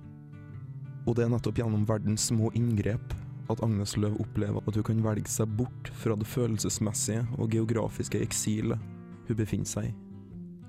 Og 1.08 1.16
det 1.16 1.24
er 1.24 1.32
nettopp 1.32 1.62
gjennom 1.62 1.86
verdens 1.88 2.28
små 2.28 2.52
inngrep 2.58 3.16
at 3.48 3.64
Agnes 3.64 3.96
Løv 3.96 4.18
opplever 4.20 4.60
at 4.68 4.76
hun 4.76 4.86
kan 4.90 5.06
velge 5.06 5.32
seg 5.32 5.54
bort 5.56 5.92
fra 6.02 6.18
det 6.20 6.28
følelsesmessige 6.28 7.24
og 7.38 7.56
geografiske 7.56 8.20
eksilet 8.20 8.84
hun 9.30 9.40
befinner 9.40 9.72
seg 9.72 9.88
i. 9.94 10.07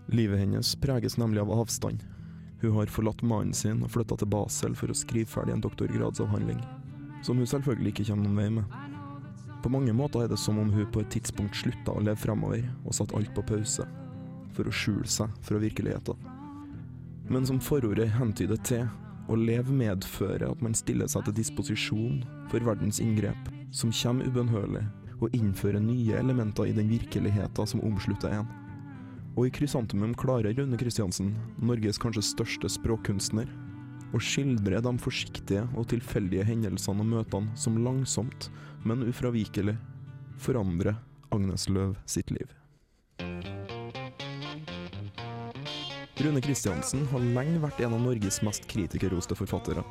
Livet 0.09 0.39
hennes 0.41 0.75
preges 0.81 1.19
nemlig 1.21 1.41
av 1.41 1.51
avstand. 1.53 2.05
Hun 2.61 2.73
har 2.73 2.87
forlatt 2.87 3.23
mannen 3.23 3.53
sin 3.55 3.83
og 3.85 3.91
flytta 3.93 4.17
til 4.17 4.31
Basel 4.33 4.77
for 4.77 4.89
å 4.89 4.97
skrive 4.97 5.29
ferdig 5.29 5.53
en 5.55 5.63
doktorgradsavhandling, 5.63 6.63
som 7.23 7.37
hun 7.37 7.47
selvfølgelig 7.47 7.93
ikke 7.93 8.07
kommer 8.09 8.25
noen 8.25 8.41
vei 8.41 8.49
med. 8.57 8.79
På 9.63 9.73
mange 9.75 9.93
måter 9.93 10.25
er 10.25 10.31
det 10.33 10.39
som 10.41 10.59
om 10.59 10.71
hun 10.73 10.89
på 10.95 11.03
et 11.03 11.11
tidspunkt 11.13 11.59
slutta 11.61 11.93
å 11.93 12.01
leve 12.01 12.17
fremover 12.23 12.65
og 12.85 12.97
satte 12.97 13.19
alt 13.19 13.35
på 13.37 13.45
pause 13.51 13.85
for 14.57 14.67
å 14.67 14.75
skjule 14.75 15.07
seg 15.11 15.35
fra 15.45 15.61
virkeligheten. 15.61 16.17
Men 17.29 17.45
som 17.47 17.61
forordet 17.61 18.09
hentyder 18.17 18.59
til, 18.65 18.87
å 19.29 19.37
leve 19.37 19.75
medfører 19.77 20.47
at 20.49 20.63
man 20.65 20.73
stiller 20.73 21.11
seg 21.11 21.27
til 21.27 21.37
disposisjon 21.37 22.23
for 22.49 22.65
verdens 22.65 23.03
inngrep, 23.05 23.51
som 23.77 23.93
kommer 23.93 24.25
ubønnhørlig, 24.25 24.87
og 25.21 25.35
innfører 25.37 25.83
nye 25.85 26.17
elementer 26.17 26.71
i 26.71 26.73
den 26.73 26.89
virkeligheten 26.89 27.69
som 27.69 27.85
omslutter 27.85 28.39
en. 28.39 28.49
Og 29.39 29.47
i 29.47 29.51
Krysantemum 29.55 30.17
klarer 30.19 30.51
Rune 30.59 30.75
Kristiansen, 30.75 31.29
Norges 31.63 32.01
kanskje 32.03 32.25
største 32.27 32.67
språkkunstner, 32.75 33.47
å 34.11 34.19
skildre 34.19 34.81
de 34.83 34.93
forsiktige 34.99 35.63
og 35.79 35.87
tilfeldige 35.93 36.43
hendelsene 36.49 37.05
og 37.05 37.07
møtene 37.13 37.55
som 37.55 37.77
langsomt, 37.85 38.49
men 38.83 39.05
ufravikelig 39.07 39.77
forandrer 40.43 40.99
Agnes 41.31 41.69
Løv 41.71 41.95
sitt 42.03 42.33
liv. 42.35 42.51
Rune 46.19 46.43
Kristiansen 46.43 47.07
har 47.13 47.31
lenge 47.39 47.63
vært 47.63 47.79
en 47.87 47.95
av 47.95 48.03
Norges 48.09 48.41
mest 48.43 48.67
kritikerroste 48.67 49.39
forfattere. 49.39 49.87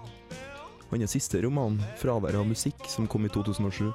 Hans 0.91 1.15
siste 1.15 1.39
roman, 1.43 1.79
'Fraværet 1.95 2.35
av 2.35 2.51
musikk', 2.51 2.83
som 2.91 3.07
kom 3.07 3.23
i 3.23 3.31
2007, 3.31 3.93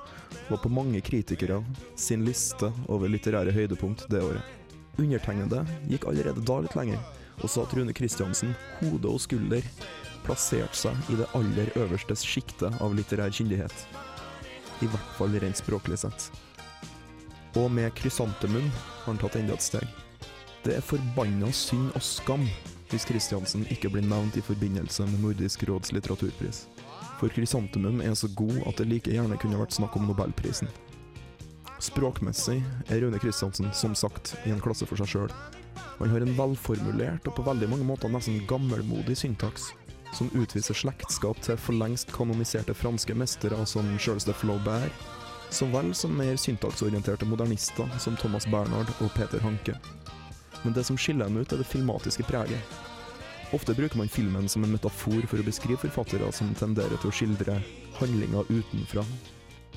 var 0.48 0.64
på 0.64 0.72
mange 0.72 1.00
kritikere 1.04 1.60
sin 1.94 2.24
liste 2.24 2.72
over 2.88 3.08
litterære 3.08 3.52
høydepunkt 3.52 4.08
det 4.08 4.24
året. 4.24 4.61
Undertegnede 5.00 5.62
gikk 5.88 6.06
allerede 6.10 6.44
da 6.44 6.58
litt 6.60 6.76
lenger, 6.76 7.00
og 7.40 7.50
sa 7.50 7.64
at 7.64 7.72
Rune 7.76 7.94
Kristiansen, 7.96 8.52
hode 8.82 9.08
og 9.08 9.20
skulder, 9.24 9.64
plasserte 10.26 10.78
seg 10.78 11.10
i 11.10 11.18
det 11.18 11.28
aller 11.38 11.72
øverste 11.80 12.16
sjiktet 12.18 12.76
av 12.82 12.94
litterær 12.94 13.32
kyndighet. 13.34 13.74
I 14.82 14.90
hvert 14.90 15.16
fall 15.16 15.34
rent 15.42 15.58
språklig 15.58 15.98
sett. 16.02 16.28
Og 17.58 17.68
med 17.72 17.92
krysantemum 17.98 18.68
har 18.72 19.08
han 19.08 19.20
tatt 19.20 19.36
enda 19.40 19.56
et 19.56 19.64
steg. 19.64 19.88
Det 20.62 20.76
er 20.76 20.84
forbanna 20.86 21.50
synd 21.56 21.90
og 21.96 22.04
skam 22.06 22.46
hvis 22.92 23.06
Kristiansen 23.08 23.64
ikke 23.72 23.90
blir 23.92 24.04
nevnt 24.04 24.36
i 24.36 24.44
forbindelse 24.44 25.06
med 25.08 25.24
Nordisk 25.24 25.64
råds 25.68 25.94
litteraturpris. 25.96 26.66
For 27.18 27.32
Krysantemum 27.32 28.00
er 28.04 28.14
så 28.18 28.28
god 28.36 28.60
at 28.68 28.80
det 28.80 28.88
like 28.90 29.12
gjerne 29.14 29.38
kunne 29.40 29.60
vært 29.60 29.74
snakk 29.74 29.96
om 29.96 30.08
Nobelprisen. 30.10 30.68
Språkmessig 31.82 32.60
er 32.86 33.02
Rune 33.02 33.18
Kristiansen 33.18 33.72
som 33.74 33.96
sagt 33.98 34.36
i 34.46 34.52
en 34.54 34.62
klasse 34.62 34.86
for 34.86 35.00
seg 35.00 35.10
sjøl. 35.10 35.34
Han 35.98 36.12
har 36.12 36.22
en 36.22 36.36
velformulert 36.38 37.26
og 37.26 37.36
på 37.36 37.46
veldig 37.46 37.70
mange 37.72 37.86
måter 37.88 38.12
nesten 38.12 38.44
gammelmodig 38.50 39.16
syntaks, 39.18 39.72
som 40.14 40.30
utviser 40.38 40.78
slektskap 40.78 41.40
til 41.42 41.58
for 41.58 41.76
lengst 41.76 42.12
kanoniserte 42.14 42.76
franske 42.76 43.16
mestere 43.18 43.58
som 43.66 43.88
sjølste 43.98 44.36
Flaubert, 44.36 45.10
så 45.52 45.66
vel 45.74 45.90
som 45.96 46.14
mer 46.16 46.38
syntaksorienterte 46.40 47.28
modernister 47.28 47.98
som 48.00 48.16
Thomas 48.20 48.46
Bernhard 48.48 48.94
og 49.02 49.10
Peter 49.18 49.42
Hanke 49.44 49.76
men 50.62 50.72
det 50.72 50.84
som 50.84 50.98
skiller 50.98 51.24
dem 51.24 51.36
ut, 51.36 51.52
er 51.52 51.60
det 51.60 51.68
filmatiske 51.68 52.22
preget. 52.22 52.80
Ofte 53.52 53.74
bruker 53.74 53.98
man 53.98 54.08
filmen 54.08 54.48
som 54.48 54.64
en 54.64 54.72
metafor 54.72 55.26
for 55.28 55.40
å 55.40 55.46
beskrive 55.46 55.80
forfattere 55.82 56.30
som 56.32 56.54
tenderer 56.56 56.96
til 57.00 57.10
å 57.10 57.14
skildre 57.14 57.58
handlinger 57.98 58.48
utenfra, 58.48 59.04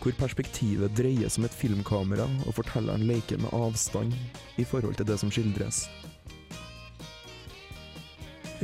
hvor 0.01 0.15
perspektivet 0.19 0.93
dreier 0.97 1.31
som 1.31 1.45
et 1.47 1.55
filmkamera, 1.55 2.27
og 2.45 2.57
fortelleren 2.57 3.05
leker 3.07 3.39
med 3.41 3.53
avstand 3.55 4.13
i 4.61 4.65
forhold 4.67 4.99
til 4.99 5.07
det 5.09 5.17
som 5.21 5.31
skildres. 5.33 5.85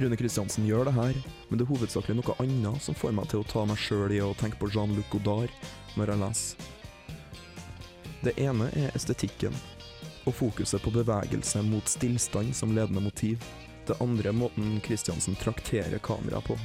Rune 0.02 0.18
Kristiansen 0.18 0.66
gjør 0.66 0.88
det 0.88 0.96
her, 0.96 1.18
men 1.50 1.60
det 1.60 1.66
er 1.66 1.72
hovedsakelig 1.74 2.16
noe 2.22 2.36
annet 2.42 2.84
som 2.84 2.96
får 2.98 3.12
meg 3.16 3.28
til 3.32 3.42
å 3.42 3.48
ta 3.48 3.66
meg 3.68 3.80
sjøl 3.80 4.14
i 4.16 4.22
å 4.24 4.32
tenke 4.40 4.60
på 4.62 4.70
Jean-Luc 4.72 5.10
Godard 5.12 5.52
når 6.00 6.14
jeg 6.14 6.22
leser. 6.24 6.70
Det 8.22 8.36
ene 8.40 8.70
er 8.78 8.96
estetikken, 8.96 9.56
og 10.30 10.36
fokuset 10.38 10.82
på 10.84 10.94
bevegelse 10.94 11.64
mot 11.66 11.88
stillstand 11.90 12.54
som 12.56 12.74
ledende 12.78 13.04
motiv. 13.04 13.42
Det 13.88 13.98
andre 14.04 14.30
er 14.30 14.38
måten 14.38 14.78
Kristiansen 14.86 15.36
trakterer 15.42 16.00
kameraet 16.06 16.52
på. 16.52 16.58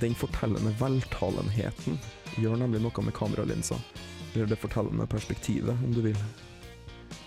Den 0.00 0.14
fortellende 0.14 0.74
veltalenheten 0.80 1.96
gjør 2.36 2.58
nemlig 2.60 2.82
noe 2.84 3.04
med 3.06 3.16
kameralinsa, 3.16 3.78
eller 4.34 4.50
det 4.50 4.60
fortellende 4.60 5.06
perspektivet, 5.08 5.72
om 5.72 5.94
du 5.96 6.02
vil. 6.04 6.18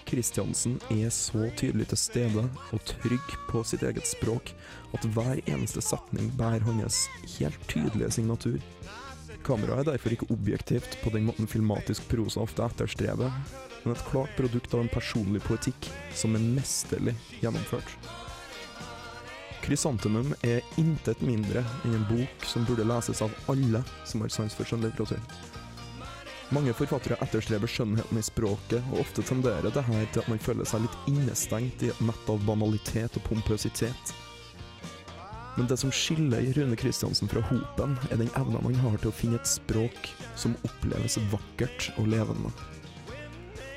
Kristiansen 0.09 0.79
er 0.93 1.09
så 1.13 1.49
tydelig 1.57 1.89
til 1.91 1.99
stede 2.01 2.43
og 2.73 2.85
trygg 2.89 3.33
på 3.49 3.61
sitt 3.65 3.83
eget 3.85 4.07
språk 4.09 4.53
at 4.97 5.05
hver 5.13 5.41
eneste 5.43 5.83
setning 5.85 6.31
bærer 6.37 6.65
hans 6.65 7.03
helt 7.35 7.59
tydelige 7.69 8.09
signatur. 8.17 8.57
Kameraet 9.45 9.87
er 9.87 9.91
derfor 9.93 10.13
ikke 10.13 10.29
objektivt 10.33 10.97
på 11.03 11.13
den 11.13 11.29
måten 11.29 11.49
filmatisk 11.49 12.09
prosa 12.11 12.41
ofte 12.45 12.65
etterstreber, 12.65 13.33
men 13.83 13.93
et 13.95 14.07
klart 14.09 14.33
produkt 14.37 14.73
av 14.73 14.83
en 14.83 14.91
personlig 14.93 15.41
poetikk 15.45 15.89
som 16.17 16.35
er 16.37 16.49
mesterlig 16.57 17.15
gjennomført. 17.39 17.93
Krysantemum 19.69 20.31
er 20.41 20.63
intet 20.81 21.19
mindre 21.21 21.61
enn 21.85 21.91
en 21.93 22.05
bok 22.09 22.45
som 22.49 22.63
burde 22.65 22.87
leses 22.89 23.19
av 23.21 23.33
alle 23.53 23.83
som 24.01 24.23
har 24.23 24.31
sans 24.33 24.55
for 24.57 24.65
skjønnlitteratur. 24.65 25.19
Mange 26.49 26.73
forfattere 26.73 27.19
etterstreber 27.21 27.69
skjønnheten 27.69 28.17
i 28.17 28.23
språket, 28.25 28.81
og 28.89 29.03
ofte 29.03 29.21
tenderer 29.21 29.69
det 29.69 29.83
her 29.85 30.07
til 30.09 30.23
at 30.23 30.31
man 30.31 30.41
føler 30.41 30.65
seg 30.65 30.87
litt 30.87 31.11
innestengt 31.11 31.85
i 31.85 31.91
et 31.93 32.01
nett 32.01 32.31
av 32.33 32.41
banalitet 32.47 33.19
og 33.19 33.27
pompøsitet. 33.27 34.15
Men 35.53 35.69
det 35.69 35.77
som 35.83 35.93
skiller 35.93 36.49
Rune 36.57 36.79
Kristiansen 36.79 37.29
fra 37.29 37.45
hopen, 37.51 37.93
er 38.09 38.23
den 38.23 38.33
evnen 38.41 38.65
han 38.71 38.81
har 38.87 38.97
til 38.97 39.11
å 39.11 39.17
finne 39.19 39.37
et 39.37 39.53
språk 39.53 40.09
som 40.33 40.57
oppleves 40.65 41.19
vakkert 41.29 41.91
og 42.01 42.09
levende. 42.09 42.49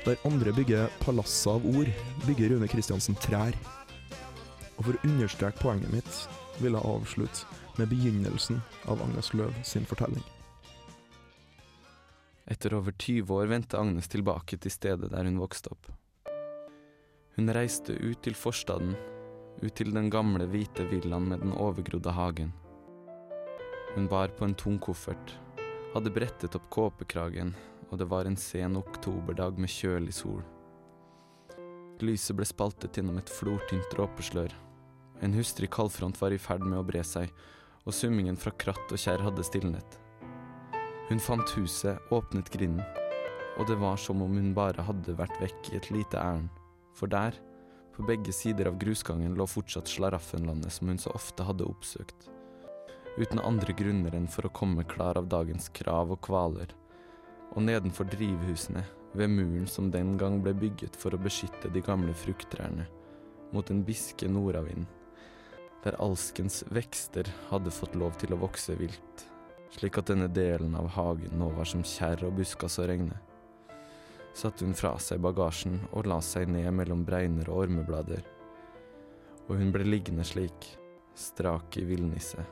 Der 0.07 0.17
andre 0.25 0.57
bygger 0.57 0.89
palasser 1.05 1.53
av 1.53 1.69
ord, 1.69 1.93
bygger 2.25 2.55
Rune 2.55 2.73
Kristiansen 2.73 3.21
trær. 3.21 3.53
Og 4.77 4.87
for 4.87 4.97
å 4.97 5.07
understreke 5.07 5.61
poenget 5.61 5.93
mitt 5.93 6.13
vil 6.61 6.77
jeg 6.77 6.89
avslutte 6.89 7.59
med 7.79 7.89
begynnelsen 7.89 8.61
av 8.89 9.01
Agnes 9.01 9.33
Løv 9.33 9.53
sin 9.65 9.85
fortelling. 9.89 10.23
Etter 12.45 12.75
over 12.75 12.91
20 12.91 13.31
år 13.33 13.49
vendte 13.49 13.79
Agnes 13.79 14.09
tilbake 14.11 14.59
til 14.59 14.73
stedet 14.73 15.11
der 15.13 15.29
hun 15.29 15.39
vokste 15.41 15.71
opp. 15.73 15.87
Hun 17.37 17.49
reiste 17.55 17.95
ut 17.97 18.19
til 18.21 18.35
forstaden, 18.37 18.93
ut 19.63 19.73
til 19.77 19.93
den 19.95 20.09
gamle, 20.13 20.45
hvite 20.51 20.85
villaen 20.91 21.29
med 21.31 21.41
den 21.41 21.55
overgrodde 21.55 22.13
hagen. 22.13 22.51
Hun 23.95 24.09
bar 24.09 24.33
på 24.37 24.45
en 24.45 24.57
tung 24.57 24.77
koffert, 24.81 25.37
hadde 25.93 26.13
brettet 26.13 26.57
opp 26.57 26.67
kåpekragen, 26.73 27.55
og 27.89 27.99
det 28.01 28.09
var 28.09 28.25
en 28.25 28.37
sen 28.37 28.77
oktoberdag 28.77 29.57
med 29.61 29.69
kjølig 29.69 30.13
sol. 30.17 30.41
Lyset 32.03 32.35
ble 32.35 32.45
spaltet 32.49 32.97
gjennom 32.97 33.19
et 33.21 33.29
flortynt 33.31 33.89
dråpeslør. 33.93 34.53
En 35.23 35.33
hustrig 35.33 35.69
kaldfront 35.71 36.17
var 36.19 36.33
i 36.35 36.39
ferd 36.41 36.65
med 36.67 36.81
å 36.81 36.83
bre 36.83 36.99
seg, 37.07 37.29
og 37.87 37.95
summingen 37.95 38.35
fra 38.39 38.51
kratt 38.59 38.91
og 38.91 38.99
kjerr 38.99 39.23
hadde 39.23 39.45
stilnet. 39.47 39.97
Hun 41.07 41.21
fant 41.23 41.55
huset, 41.55 41.99
åpnet 42.11 42.51
grinden, 42.51 42.83
og 43.55 43.69
det 43.69 43.77
var 43.79 43.99
som 44.01 44.21
om 44.25 44.35
hun 44.35 44.51
bare 44.57 44.83
hadde 44.83 45.15
vært 45.15 45.39
vekk 45.39 45.69
i 45.71 45.77
et 45.79 45.89
lite 45.95 46.19
ærend, 46.19 46.49
for 46.97 47.11
der, 47.11 47.37
på 47.95 48.03
begge 48.07 48.33
sider 48.35 48.67
av 48.67 48.79
grusgangen, 48.81 49.35
lå 49.37 49.45
fortsatt 49.47 49.87
Slaraffenlandet 49.87 50.73
som 50.75 50.89
hun 50.91 50.99
så 50.99 51.13
ofte 51.15 51.45
hadde 51.47 51.67
oppsøkt, 51.69 52.27
uten 53.15 53.39
andre 53.43 53.75
grunner 53.77 54.15
enn 54.17 54.27
for 54.27 54.49
å 54.49 54.51
komme 54.55 54.83
klar 54.89 55.19
av 55.19 55.29
dagens 55.31 55.69
krav 55.77 56.11
og 56.15 56.19
kvaler, 56.25 56.73
og 57.53 57.63
nedenfor 57.63 58.09
drivhusene, 58.11 58.83
ved 59.13 59.29
muren 59.29 59.69
som 59.69 59.91
den 59.93 60.17
gang 60.17 60.39
ble 60.41 60.55
bygget 60.57 60.97
for 60.97 61.13
å 61.13 61.21
beskytte 61.21 61.69
de 61.69 61.83
gamle 61.85 62.15
frukttrærne 62.17 62.87
mot 63.53 63.67
en 63.69 63.83
biske 63.85 64.25
nordavinden, 64.25 64.87
der 65.83 65.99
alskens 66.01 66.63
vekster 66.71 67.27
hadde 67.51 67.71
fått 67.71 67.95
lov 67.99 68.15
til 68.21 68.35
å 68.35 68.41
vokse 68.45 68.75
vilt 68.79 69.27
slik 69.77 69.97
at 69.97 70.09
denne 70.11 70.29
delen 70.29 70.75
av 70.77 70.91
hagen 70.95 71.37
nå 71.39 71.49
var 71.57 71.67
som 71.69 71.83
kjerr 71.85 72.25
og 72.27 72.37
buskas 72.37 72.77
og 72.81 72.89
regne. 72.91 73.17
Satte 74.37 74.65
hun 74.65 74.77
fra 74.77 74.95
seg 75.01 75.21
bagasjen 75.21 75.79
og 75.91 76.09
la 76.09 76.19
seg 76.25 76.49
ned 76.49 76.69
mellom 76.77 77.03
bregner 77.05 77.49
og 77.49 77.65
ormeblader. 77.65 78.23
Og 79.49 79.57
hun 79.59 79.71
ble 79.73 79.85
liggende 79.85 80.25
slik, 80.25 80.67
strak 81.17 81.77
i 81.77 81.85
villnisse. 81.89 82.45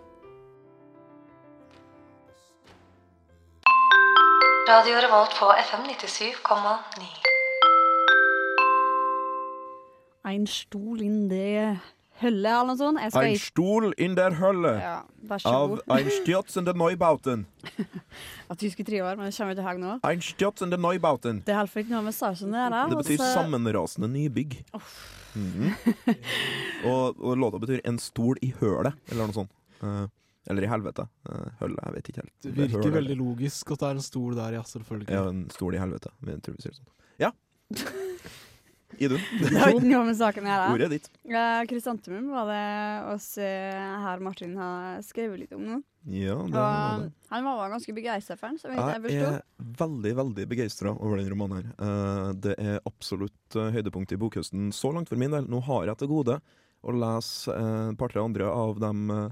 Radio 4.69 4.99
Revolt 5.03 5.33
på 5.35 5.49
FM 5.57 5.87
97,9. 5.89 7.09
Ein 10.31 10.45
stol 10.47 11.01
inn 11.01 11.25
det 11.31 11.79
hølle, 12.21 12.51
eller 12.51 12.69
noe 12.69 12.79
sånt. 12.79 13.01
Jeg 13.01 13.13
skal 13.13 13.27
Ein 13.29 13.41
stol 13.41 13.87
in 14.01 14.15
der 14.17 14.35
Hølle 14.39 14.73
ja, 14.79 14.93
Vær 15.31 15.41
så 15.43 15.53
av 15.55 15.73
god. 15.73 15.83
Ein 15.95 16.11
stürzende 16.15 16.73
Neubauten. 16.77 17.45
Av 18.51 18.59
tyske 18.61 18.85
trioer, 18.87 19.17
men 19.19 19.29
det 19.29 19.35
kommer 19.37 19.55
ikke 19.55 19.65
til 19.67 19.81
nå. 19.83 19.97
Ein 20.07 20.23
stürzende 20.25 20.79
Neubauten. 20.81 21.41
Det 21.45 21.53
er 21.55 21.61
iallfall 21.61 21.85
ikke 21.85 21.95
noe 21.95 22.05
med 22.07 22.17
saken 22.17 22.55
der. 22.55 22.69
da. 22.73 22.85
Det 22.91 22.97
og 22.97 23.03
betyr 23.03 23.21
så- 23.21 23.33
sammenrasende 23.35 24.11
nybygg. 24.11 24.57
Mhm. 25.33 25.73
og, 26.91 27.19
og 27.19 27.37
låta 27.37 27.59
betyr 27.59 27.81
'en 27.85 27.99
stol 27.99 28.37
i 28.41 28.53
hølet', 28.59 28.97
eller 29.11 29.27
noe 29.27 29.33
sånt. 29.33 29.51
Eh, 29.81 30.07
eller 30.49 30.65
i 30.65 30.67
helvete. 30.67 31.07
Uh, 31.29 31.49
hølle, 31.61 31.77
jeg 31.85 31.93
vet 31.95 32.09
ikke 32.09 32.21
helt. 32.23 32.33
Det 32.41 32.51
er 32.51 32.61
virker 32.63 32.89
høl, 32.89 32.95
veldig 32.97 33.17
logisk 33.19 33.71
at 33.71 33.79
det 33.79 33.87
er 33.87 33.99
en 33.99 34.05
stol 34.05 34.35
der, 34.35 34.53
ja, 34.57 34.63
selvfølgelig. 34.65 35.09
Ja, 35.09 35.27
en 35.29 35.49
stol 35.53 35.77
i 35.77 35.81
helvete. 35.81 36.09
Jeg 36.25 36.41
tror 36.41 36.55
vi 36.57 36.65
sier 36.65 36.73
det 36.73 36.79
sånn. 36.81 36.93
Ja. 37.21 37.31
Idun, 38.99 39.21
Det 39.41 39.51
har 39.57 39.71
ikke 39.73 39.87
noe 39.87 40.03
med 40.09 40.17
saken 40.19 40.45
å 40.47 40.51
gjøre. 40.51 40.67
ordet 40.75 40.85
er 40.87 40.93
ditt. 40.95 41.09
Ja, 41.31 41.45
Krysantemum 41.69 42.29
var 42.33 42.49
det 42.51 42.63
oss 43.13 43.29
eh, 43.41 43.95
her 44.05 44.19
Martin 44.23 44.55
har 44.59 44.99
skrevet 45.05 45.39
litt 45.43 45.53
om 45.57 45.63
nå. 45.67 45.79
Ja, 46.09 46.35
det, 46.41 46.57
Og 46.57 47.03
det. 47.05 47.11
han 47.29 47.45
var 47.45 47.69
ganske 47.75 47.93
begeistra 47.93 48.35
for 48.39 48.49
den, 48.49 48.57
så 48.57 48.71
vidt 48.71 48.79
jeg 48.81 49.19
Jeg 49.19 49.27
er 49.35 49.43
veldig, 49.83 50.15
veldig 50.17 50.47
begeistra 50.49 50.95
over 50.97 51.21
den 51.21 51.29
romanen 51.29 51.61
her. 51.61 51.69
Eh, 51.77 52.31
det 52.47 52.55
er 52.57 52.79
absolutt 52.89 53.57
høydepunktet 53.77 54.17
i 54.17 54.21
bokhøsten 54.21 54.71
så 54.73 54.91
langt 54.95 55.09
for 55.13 55.21
min 55.21 55.31
del. 55.35 55.45
Nå 55.51 55.61
har 55.69 55.85
jeg 55.91 56.01
til 56.01 56.11
gode 56.15 56.39
å 56.81 56.93
lese 56.97 57.53
eh, 57.53 57.91
et 57.93 57.99
par-tre 58.01 58.23
andre 58.25 58.49
av 58.49 58.79
dem 58.81 59.09
eh, 59.13 59.29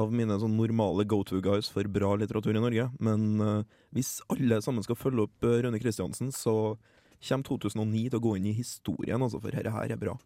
av 0.00 0.10
mine 0.10 0.34
sånn 0.42 0.56
normale 0.58 1.04
go 1.06 1.20
to 1.22 1.38
guys 1.44 1.68
for 1.70 1.86
bra 1.92 2.14
litteratur 2.18 2.56
i 2.56 2.62
Norge. 2.64 2.88
Men 3.04 3.26
eh, 3.44 3.60
hvis 3.94 4.16
alle 4.32 4.58
sammen 4.64 4.82
skal 4.86 4.96
følge 4.98 5.28
opp 5.28 5.44
Rune 5.46 5.78
Kristiansen, 5.82 6.32
så 6.34 6.54
kommer 7.20 7.44
2009 7.48 8.08
til 8.10 8.18
å 8.18 8.24
gå 8.24 8.36
inn 8.38 8.46
i 8.50 8.56
historien, 8.56 9.22
altså, 9.22 9.40
for 9.42 9.50
dette 9.54 9.72
her 9.74 9.94
er 9.94 10.00
bra. 10.00 10.16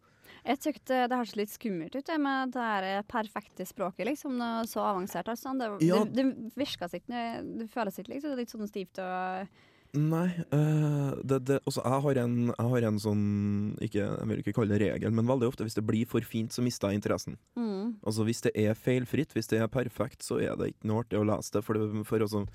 Jeg 0.42 0.58
tykte 0.58 1.04
det 1.06 1.14
hørtes 1.14 1.36
litt 1.38 1.52
skummelt 1.52 1.94
ut 1.94 2.08
med 2.18 2.50
det 2.56 2.62
her 2.66 3.02
perfekte 3.06 3.62
språket, 3.68 4.08
liksom. 4.08 4.34
Noe 4.40 4.64
så 4.66 4.82
avansert. 4.82 5.28
Altså. 5.30 5.52
Det, 5.54 5.68
Ja. 5.86 6.02
det, 6.04 6.24
det 6.24 6.56
virka 6.58 6.88
ikke 6.90 7.20
Det 7.60 7.68
føles 7.70 7.98
ikke 8.00 8.14
liksom, 8.16 8.34
litt 8.36 8.50
sånn 8.50 8.66
stivt 8.68 8.98
og 8.98 9.46
Nei, 9.92 10.32
Øh, 10.56 11.20
det, 11.22 11.44
det, 11.44 11.58
også, 11.68 11.82
jeg, 11.84 12.00
har 12.02 12.18
en, 12.24 12.36
jeg 12.48 12.68
har 12.72 12.84
en 12.88 12.98
sånn 12.98 13.76
ikke, 13.78 14.00
Jeg 14.00 14.28
vil 14.30 14.38
ikke 14.40 14.54
kalle 14.56 14.72
det 14.72 14.80
regel, 14.88 15.12
men 15.12 15.28
veldig 15.28 15.50
ofte 15.50 15.66
hvis 15.66 15.76
det 15.76 15.84
blir 15.84 16.08
for 16.08 16.24
fint, 16.24 16.50
så 16.50 16.64
mister 16.64 16.88
jeg 16.88 17.02
interessen. 17.02 17.36
mm. 17.54 18.00
Altså 18.02 18.24
Hvis 18.24 18.40
det 18.40 18.52
er 18.56 18.72
feilfritt, 18.74 19.34
hvis 19.36 19.50
det 19.52 19.60
er 19.60 19.68
perfekt, 19.68 20.24
så 20.24 20.40
er 20.40 20.56
det 20.56 20.72
ikke 20.72 20.88
noe 20.88 21.04
artig 21.04 21.20
å 21.20 21.26
lese 21.28 21.52
det. 21.52 21.62
For 21.66 21.76
det, 21.76 22.06
for 22.08 22.24
også, 22.24 22.46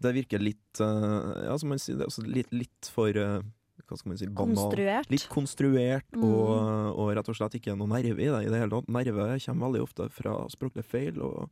det 0.00 0.14
virker 0.16 0.40
litt 0.40 0.80
øh, 0.80 1.44
Ja, 1.44 1.58
som 1.60 1.68
man 1.68 1.78
sier, 1.78 2.00
det 2.00 2.06
er 2.08 2.12
også 2.14 2.24
litt, 2.26 2.50
litt 2.50 2.88
for 2.90 3.12
eh, 3.12 3.42
Hva 3.90 3.98
skal 3.98 4.12
man 4.12 4.18
si 4.20 4.28
banal. 4.30 4.54
konstruert. 4.54 5.10
Litt 5.10 5.26
konstruert, 5.32 6.06
Mm. 6.14 6.22
og, 6.24 6.94
og 6.98 7.10
rett 7.18 7.28
og 7.28 7.36
slett 7.36 7.58
ikke 7.58 7.74
noe 7.76 7.90
nerve 7.90 8.22
i 8.22 8.30
det 8.30 8.44
i 8.46 8.50
det 8.52 8.60
hele 8.62 8.70
tatt. 8.78 8.88
Nerve 8.88 9.26
kommer 9.44 9.66
veldig 9.66 9.82
ofte 9.82 10.06
fra 10.14 10.36
språklige 10.52 10.86
feil, 10.86 11.18
og 11.26 11.50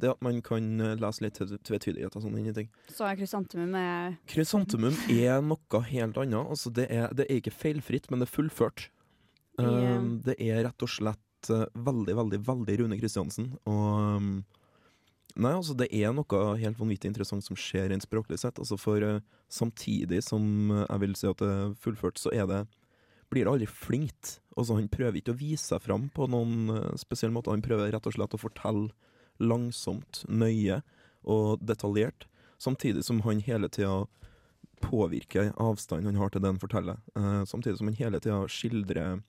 det 0.00 0.10
at 0.10 0.20
man 0.20 0.42
kan 0.44 0.80
eh, 0.80 0.96
lese 1.00 1.22
litt 1.24 1.38
tvetydigheter 1.40 2.18
og 2.18 2.24
sånne 2.26 2.52
ting. 2.56 2.66
Så 2.92 3.06
er 3.08 3.16
krysantemum 3.16 3.76
er 3.80 4.18
Krysantemum 4.28 4.96
er 5.08 5.40
noe 5.40 5.80
helt 5.88 6.18
annet. 6.20 6.50
Altså, 6.52 6.72
det, 6.72 6.88
er, 6.92 7.08
det 7.16 7.28
er 7.30 7.38
ikke 7.40 7.54
feilfritt, 7.54 8.10
men 8.10 8.20
det 8.20 8.28
er 8.28 8.34
fullført. 8.34 8.88
Um, 9.58 10.18
det 10.26 10.34
er 10.42 10.66
rett 10.66 10.84
og 10.84 10.90
slett 10.92 11.48
uh, 11.48 11.64
veldig, 11.72 12.12
veldig, 12.18 12.40
veldig 12.44 12.74
Rune 12.82 12.98
Kristiansen. 13.00 13.54
Og 13.64 14.18
um, 14.20 14.44
Nei, 15.36 15.52
altså, 15.52 15.76
det 15.76 15.90
er 15.92 16.14
noe 16.16 16.42
helt 16.56 16.80
vanvittig 16.80 17.10
interessant 17.10 17.44
som 17.44 17.58
skjer 17.58 17.90
rent 17.92 18.04
språklig 18.06 18.38
sett. 18.40 18.58
Altså, 18.62 18.78
for 18.80 19.04
uh, 19.04 19.22
samtidig 19.52 20.22
som 20.24 20.72
jeg 20.72 21.02
vil 21.02 21.16
si 21.18 21.28
at 21.28 21.42
det 21.42 21.50
er 21.52 21.74
fullført, 21.82 22.20
så 22.20 22.32
er 22.32 22.48
det 22.50 22.64
blir 23.32 23.44
det 23.44 23.52
aldri 23.52 23.68
flinkt. 23.68 24.38
Altså, 24.56 24.78
han 24.78 24.88
prøver 24.88 25.20
ikke 25.20 25.34
å 25.34 25.40
vise 25.40 25.74
seg 25.74 25.82
fram 25.84 26.08
på 26.14 26.28
noen 26.32 26.70
uh, 26.72 26.94
spesiell 26.98 27.34
måte. 27.34 27.52
Han 27.52 27.64
prøver 27.64 27.92
rett 27.92 28.08
og 28.08 28.16
slett 28.16 28.38
å 28.38 28.40
fortelle 28.40 28.88
langsomt, 29.42 30.22
nøye 30.28 30.80
og 31.26 31.60
detaljert, 31.60 32.24
samtidig 32.62 33.04
som 33.04 33.20
han 33.26 33.42
hele 33.44 33.68
tida 33.68 34.06
påvirker 34.80 35.52
avstanden 35.60 36.12
han 36.12 36.20
har 36.20 36.32
til 36.32 36.42
det 36.44 36.52
han 36.52 36.60
forteller. 36.60 37.00
Eh, 37.16 37.44
samtidig 37.48 37.78
som 37.78 37.90
han 37.90 37.98
hele 37.98 38.20
tida 38.20 38.42
skildrer 38.50 39.20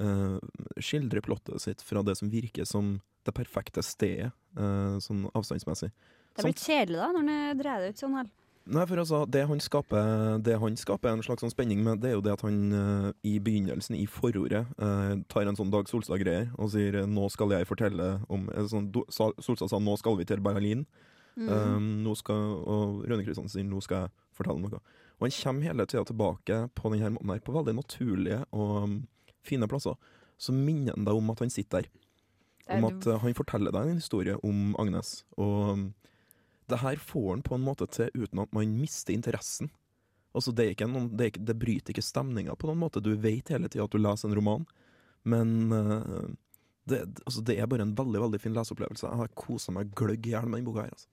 uh, 0.00 0.38
Skildrer 0.80 1.22
plottet 1.24 1.62
sitt 1.62 1.82
fra 1.84 2.02
det 2.02 2.16
som 2.18 2.30
virker 2.32 2.64
som 2.68 2.96
det 3.26 3.34
perfekte 3.36 3.84
stedet, 3.84 4.32
eh, 4.32 4.38
sånn 4.54 5.26
avstandsmessig. 5.32 5.88
Det 6.36 6.44
blir 6.44 6.56
kjedelig 6.56 6.98
da, 6.98 7.08
når 7.12 7.22
han 7.22 7.58
dreier 7.60 7.84
det 7.84 7.92
ut 7.92 8.02
sånn 8.02 8.16
her. 8.16 8.30
Nei, 8.62 8.84
for 8.86 9.00
altså, 9.02 9.24
det 9.26 9.42
han 9.50 9.58
skaper 9.58 10.38
Det 10.38 10.54
han 10.62 10.76
skaper 10.78 11.10
en 11.10 11.22
slags 11.26 11.42
sånn 11.42 11.50
spenning 11.50 11.80
med, 11.82 11.98
det 12.02 12.12
er 12.12 12.14
jo 12.14 12.22
det 12.22 12.34
at 12.36 12.44
han 12.46 12.58
uh, 12.70 13.08
i 13.26 13.38
begynnelsen, 13.42 13.96
i 13.98 14.06
forordet, 14.06 14.62
uh, 14.78 15.16
tar 15.32 15.50
en 15.50 15.58
sånn 15.58 15.72
Dag 15.72 15.90
Solstad-greier 15.90 16.52
og 16.54 16.70
sier 16.70 17.00
eh, 17.00 17.08
'nå 17.08 17.26
skal 17.34 17.56
jeg 17.56 17.66
fortelle 17.66 18.20
om 18.30 18.46
eh, 18.52 18.68
sånn, 18.70 18.92
Do- 18.94 19.08
Solstad 19.10 19.72
sa 19.72 19.80
'nå 19.82 19.96
skal 19.98 20.16
vi 20.20 20.28
til 20.28 20.42
Berlin'. 20.44 20.86
Mm. 21.34 21.48
Um, 21.48 21.84
nå 22.04 22.12
skal, 22.14 22.36
og 22.68 23.02
Rønne 23.08 23.24
Kristiansen 23.24 23.50
sier 23.50 23.66
'nå 23.66 23.80
skal 23.82 24.04
jeg 24.04 24.10
fortelle 24.36 24.62
noe'. 24.62 24.78
Og 25.18 25.26
han 25.26 25.34
kommer 25.42 25.66
hele 25.66 25.86
tida 25.86 26.04
tilbake 26.04 26.58
på 26.76 26.92
denne 26.92 27.10
måten 27.16 27.32
her, 27.32 27.40
på 27.40 27.56
veldig 27.56 27.74
naturlige 27.74 28.44
og 28.52 28.82
um, 28.84 28.96
fine 29.42 29.66
plasser. 29.66 29.96
Så 30.38 30.52
minner 30.52 30.94
han 30.94 31.04
deg 31.04 31.18
om 31.18 31.30
at 31.30 31.40
han 31.40 31.50
sitter 31.50 31.82
der. 31.82 31.90
Om 32.70 32.86
at 32.88 33.06
uh, 33.10 33.18
han 33.22 33.34
forteller 33.36 33.74
deg 33.74 33.90
en 33.90 34.00
historie 34.00 34.36
om 34.46 34.76
Agnes. 34.80 35.22
Og 35.40 35.72
um, 35.74 35.86
det 36.70 36.80
her 36.82 37.00
får 37.00 37.28
han 37.30 37.46
på 37.46 37.56
en 37.58 37.64
måte 37.64 37.88
til 37.90 38.12
uten 38.14 38.42
at 38.44 38.52
man 38.54 38.76
mister 38.78 39.14
interessen. 39.14 39.72
Altså 40.32 40.54
det, 40.56 40.64
er 40.64 40.76
ikke 40.76 40.88
noen, 40.88 41.10
det, 41.12 41.24
er 41.24 41.32
ikke, 41.34 41.46
det 41.48 41.58
bryter 41.60 41.92
ikke 41.92 42.06
stemninga 42.06 42.54
på 42.56 42.70
noen 42.70 42.80
måte. 42.80 43.02
Du 43.04 43.12
vet 43.20 43.52
hele 43.52 43.68
tida 43.68 43.84
at 43.84 43.92
du 43.92 44.00
leser 44.00 44.30
en 44.30 44.38
roman, 44.38 44.64
men 45.28 45.72
uh, 45.74 46.30
det, 46.88 47.04
altså 47.26 47.44
det 47.46 47.58
er 47.60 47.68
bare 47.70 47.84
en 47.86 47.96
veldig 47.98 48.22
veldig 48.26 48.40
fin 48.42 48.54
leseopplevelse. 48.56 49.06
Jeg 49.06 49.20
har 49.20 49.34
kosa 49.38 49.74
meg 49.74 49.92
gløgg 49.98 50.26
i 50.26 50.34
hjel 50.34 50.48
med 50.48 50.60
denne 50.60 50.70
boka 50.70 50.86
her. 50.86 50.94
Altså. 50.94 51.11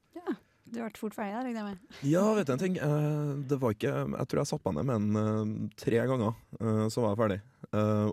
Du 0.70 0.78
ble 0.78 0.90
fort 1.00 1.16
ferdig 1.18 1.34
der, 1.34 1.46
regner 1.48 1.60
jeg 1.60 1.68
med. 1.68 2.02
Ja, 2.06 2.24
vet 2.38 2.50
du 2.50 2.54
en 2.54 2.62
ting? 2.62 2.76
Eh, 2.78 3.32
det 3.50 3.58
var 3.62 3.74
ikke 3.74 3.94
Jeg 4.06 4.30
tror 4.30 4.42
jeg 4.42 4.50
satte 4.52 4.74
meg 4.74 4.86
ned 4.86 4.90
med 4.90 5.00
den 5.00 5.22
eh, 5.22 5.72
tre 5.82 6.04
ganger, 6.12 6.36
eh, 6.60 6.84
så 6.94 7.06
var 7.06 7.16
jeg 7.16 7.22
ferdig. 7.24 7.40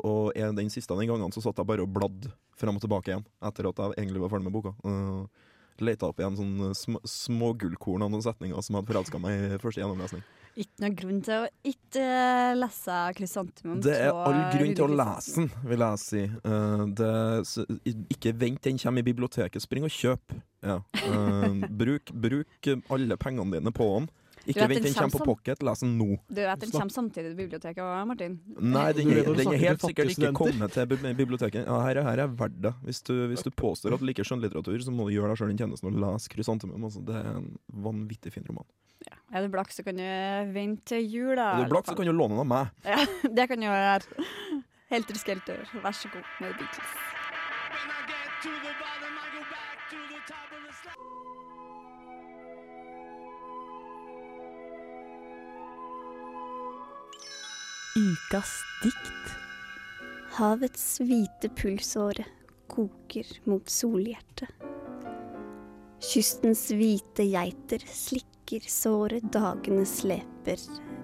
Og 0.05 0.37
den 0.37 0.73
siste 0.73 0.93
av 0.93 1.01
den 1.01 1.09
gangen 1.09 1.33
så 1.33 1.41
satt 1.45 1.61
jeg 1.61 1.69
bare 1.69 1.85
og 1.85 1.93
bladde 1.93 2.33
frem 2.61 2.77
og 2.77 2.83
tilbake 2.83 3.13
igjen, 3.13 3.25
etter 3.49 3.69
at 3.71 3.79
jeg 3.81 3.97
egentlig 3.97 4.21
var 4.21 4.33
ferdig 4.33 4.49
med 4.49 4.57
boka. 4.57 4.73
Leita 5.81 6.09
opp 6.09 6.21
igjen 6.21 6.37
sånne 6.37 6.73
sm 6.77 6.99
smågullkorn 7.05 8.05
av 8.05 8.13
noen 8.13 8.25
setninger 8.25 8.61
som 8.65 8.79
hadde 8.79 8.89
forelska 8.91 9.21
meg 9.21 9.37
i 9.37 9.61
første 9.61 9.81
gjennomlesning. 9.81 10.25
Ikke 10.57 10.81
noen 10.81 10.95
grunn 10.97 11.19
til 11.21 11.43
å 11.45 11.49
ikke 11.69 12.01
eh, 12.01 12.55
lese 12.57 12.99
Krysantemum. 13.19 13.81
Det 13.85 13.97
er 14.07 14.13
all 14.17 14.39
grunn 14.55 14.73
til 14.79 14.87
å 14.87 14.93
lese 14.97 15.35
den, 15.37 15.51
vil 15.69 15.85
jeg 15.85 16.01
si. 16.01 16.23
Uh, 16.49 16.85
det, 16.97 17.11
ikke 18.17 18.33
vent 18.41 18.63
den 18.65 18.81
kommer 18.81 19.05
i 19.05 19.09
biblioteket, 19.11 19.61
spring 19.61 19.85
og 19.85 19.93
kjøp. 19.93 20.37
Ja. 20.65 20.79
Uh, 21.05 21.67
bruk, 21.83 22.13
bruk 22.13 22.71
alle 22.89 23.19
pengene 23.21 23.59
dine 23.59 23.75
på 23.77 23.91
den. 23.99 24.09
Ikke 24.47 24.69
vent 24.71 24.79
den 24.79 24.87
den 24.87 24.95
kommer 24.95 25.19
på 25.19 25.27
pocket, 25.27 25.63
les 25.67 25.81
den 25.83 25.93
nå. 25.99 26.09
Du 26.31 26.39
vet 26.39 26.61
den 26.63 26.71
kommer 26.73 26.95
samtidig 26.95 27.33
til 27.33 27.39
biblioteket 27.41 27.83
òg, 27.83 28.07
Martin? 28.09 28.39
Nei, 28.63 28.87
den, 28.95 29.11
er- 29.11 29.27
den 29.27 29.51
er 29.53 29.61
helt 29.65 29.83
sikkert 29.83 30.13
ikke 30.15 30.33
kommet 30.39 30.73
til 30.77 30.87
biblioteket. 31.19 31.67
Ja, 31.67 31.81
her, 31.83 32.01
er- 32.01 32.07
her 32.07 32.25
er 32.25 32.33
verdt 32.39 32.61
det. 32.63 32.73
Hvis 32.87 33.03
du, 33.05 33.13
hvis 33.33 33.43
du 33.45 33.51
påstår 33.51 33.97
at 33.97 34.01
du 34.01 34.07
liker 34.09 34.25
skjønnlitteratur, 34.25 34.79
så 34.87 34.95
må 34.95 35.09
du 35.09 35.17
gjøre 35.19 35.35
deg 35.35 35.43
sjøl 35.43 35.51
den 35.53 35.61
tjenesten 35.65 35.91
og 35.91 35.99
lese 36.07 36.31
Krysantemum. 36.33 36.87
Altså. 36.87 37.03
Det 37.05 37.19
er 37.19 37.33
en 37.43 37.51
vanvittig 37.89 38.33
fin 38.39 38.47
roman. 38.49 38.69
Er 39.35 39.43
du 39.43 39.51
blakk, 39.51 39.73
så 39.75 39.83
kan 39.83 39.99
du 39.99 40.07
vente 40.55 40.95
til 40.95 41.03
jul, 41.11 41.35
da. 41.37 41.53
Er 41.57 41.67
du 41.67 41.75
blakk, 41.75 41.89
så 41.91 41.97
kan 41.99 42.07
du 42.07 42.15
låne 42.15 42.37
den 42.37 42.45
av 42.45 42.51
meg. 42.53 42.71
Ja, 42.87 43.03
det 43.39 43.49
kan 43.51 43.61
du 43.61 43.67
gjøre. 43.67 43.99
Helter 44.93 45.19
skelter, 45.19 45.67
vær 45.83 45.97
så 45.99 46.11
god 46.13 46.29
med 46.41 46.55
Beatles. 46.61 46.95
Ukas 57.97 58.59
dikt. 58.85 59.37
Havets 60.37 60.99
hvite 61.01 61.49
pulsåre 61.57 62.27
koker 62.69 63.31
mot 63.49 63.71
solhjertet. 63.73 64.51
Kystens 66.05 66.67
hvite 66.77 67.25
geiter 67.33 67.83
slikker 67.89 68.36
såre 68.71 69.21
dagene 69.35 69.85
sleper 69.85 70.61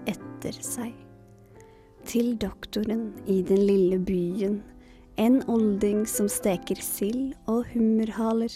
etter 0.07 0.59
seg. 0.63 0.93
Til 2.07 2.37
doktoren 2.37 3.13
i 3.27 3.43
den 3.43 3.67
lille 3.67 3.99
byen, 3.99 4.63
en 5.17 5.43
olding 5.49 6.07
som 6.09 6.29
steker 6.29 6.81
sild 6.81 7.35
og 7.47 7.67
hummerhaler 7.75 8.55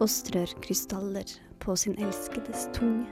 og 0.00 0.08
strør 0.08 0.54
krystaller 0.62 1.26
på 1.58 1.76
sin 1.76 1.98
elskedes 1.98 2.68
tunge. 2.74 3.06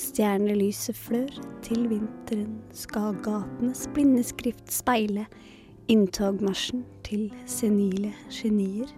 Stjernelyset 0.00 0.96
flør, 0.96 1.30
til 1.62 1.88
vinteren 1.90 2.60
skal 2.72 3.14
gatenes 3.22 3.88
blindeskrift 3.94 4.72
speile 4.72 5.26
inntogmarsjen 5.88 6.84
til 7.04 7.28
senile 7.46 8.12
genier. 8.30 8.88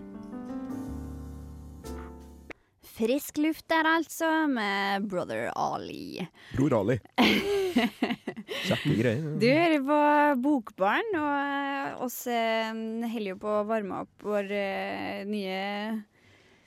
Frisk 3.02 3.40
luft 3.42 3.64
der, 3.66 3.82
altså, 3.98 4.28
med 4.46 5.08
Brother 5.10 5.48
Ali. 5.58 6.22
Bror 6.54 6.76
Ali. 6.76 7.00
Kjekke 8.62 8.92
greier. 8.94 9.24
Du 9.42 9.46
hører 9.48 9.80
på 9.88 9.96
Bokbarn, 10.44 11.08
og 11.18 11.32
eh, 11.40 11.96
oss 12.04 12.20
eh, 12.30 12.70
holder 12.70 13.32
jo 13.32 13.40
på 13.42 13.56
å 13.56 13.64
varme 13.66 14.04
opp 14.04 14.22
vår 14.28 14.54
eh, 14.54 15.24
nye 15.26 15.58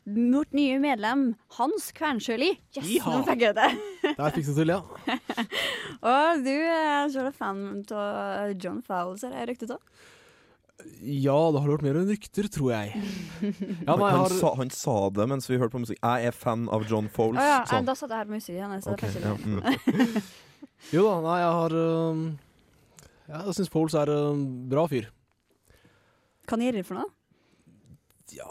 Vårt 0.06 0.52
nye 0.54 0.76
medlem 0.78 1.24
Hans 1.56 1.88
Kvernsjøli. 1.96 2.52
Yes, 2.76 2.92
Iha! 2.98 3.14
nå 3.16 3.24
fikk 3.26 3.48
jeg 3.48 3.56
det! 3.58 3.70
Der 4.20 4.36
fikk 4.36 4.52
du 4.52 4.52
til, 4.60 4.74
ja. 4.76 4.82
Og 6.12 6.44
du 6.46 6.52
er 6.52 7.08
så 7.16 7.24
fan 7.34 7.64
av 7.96 8.52
John 8.60 8.84
Fowles, 8.86 9.24
har 9.24 9.40
jeg 9.40 9.54
ryktet 9.54 9.74
av? 9.80 9.82
Ja, 11.06 11.38
det 11.54 11.62
har 11.62 11.70
vært 11.70 11.86
mer 11.86 11.98
enn 12.02 12.10
rykter, 12.12 12.48
tror 12.52 12.72
jeg. 12.74 13.02
Ja, 13.86 13.94
Han, 13.94 14.02
nei, 14.02 14.10
han, 14.12 14.22
har 14.26 14.34
sa, 14.34 14.52
han 14.60 14.72
sa 14.74 14.96
det 15.16 15.28
mens 15.32 15.48
vi 15.50 15.60
hørte 15.62 15.76
på 15.78 15.84
musikk. 15.86 16.00
Jeg 16.02 16.30
er 16.30 16.36
fan 16.36 16.66
av 16.74 16.86
John 16.90 17.08
Foles. 17.12 17.40
Ah, 17.42 17.52
ja, 17.52 17.60
sa 17.70 17.82
da 17.86 17.96
satt 17.98 18.12
jeg 18.12 18.24
her 18.24 18.32
med 18.32 18.42
musikk 18.42 18.58
igjen. 18.58 18.82
Så 18.84 18.96
Ok, 18.96 19.06
ja, 19.22 19.36
mm. 19.40 20.18
Jo 20.96 21.06
da, 21.08 21.14
nei, 21.24 21.36
jeg 21.42 21.54
har 21.58 21.76
um, 21.80 22.24
Jeg 23.32 23.56
syns 23.58 23.72
Foles 23.74 23.96
er 23.98 24.12
en 24.14 24.42
bra 24.72 24.86
fyr. 24.92 25.08
Hva 26.46 26.60
gir 26.62 26.76
dere 26.76 26.86
for 26.86 27.00
noe? 27.00 27.10
Ja, 28.36 28.50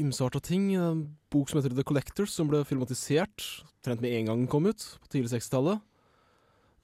ymsearta 0.00 0.40
ting. 0.42 0.70
En 0.78 1.04
bok 1.30 1.50
som 1.50 1.60
heter 1.60 1.74
The 1.76 1.84
Collectors, 1.86 2.32
som 2.34 2.48
ble 2.50 2.62
filmatisert 2.66 3.44
trent 3.84 4.02
med 4.02 4.12
en 4.16 4.30
gang 4.30 4.42
den 4.44 4.50
kom 4.50 4.68
ut, 4.68 4.84
på 5.02 5.12
tidlig 5.12 5.32
60-tallet. 5.34 5.80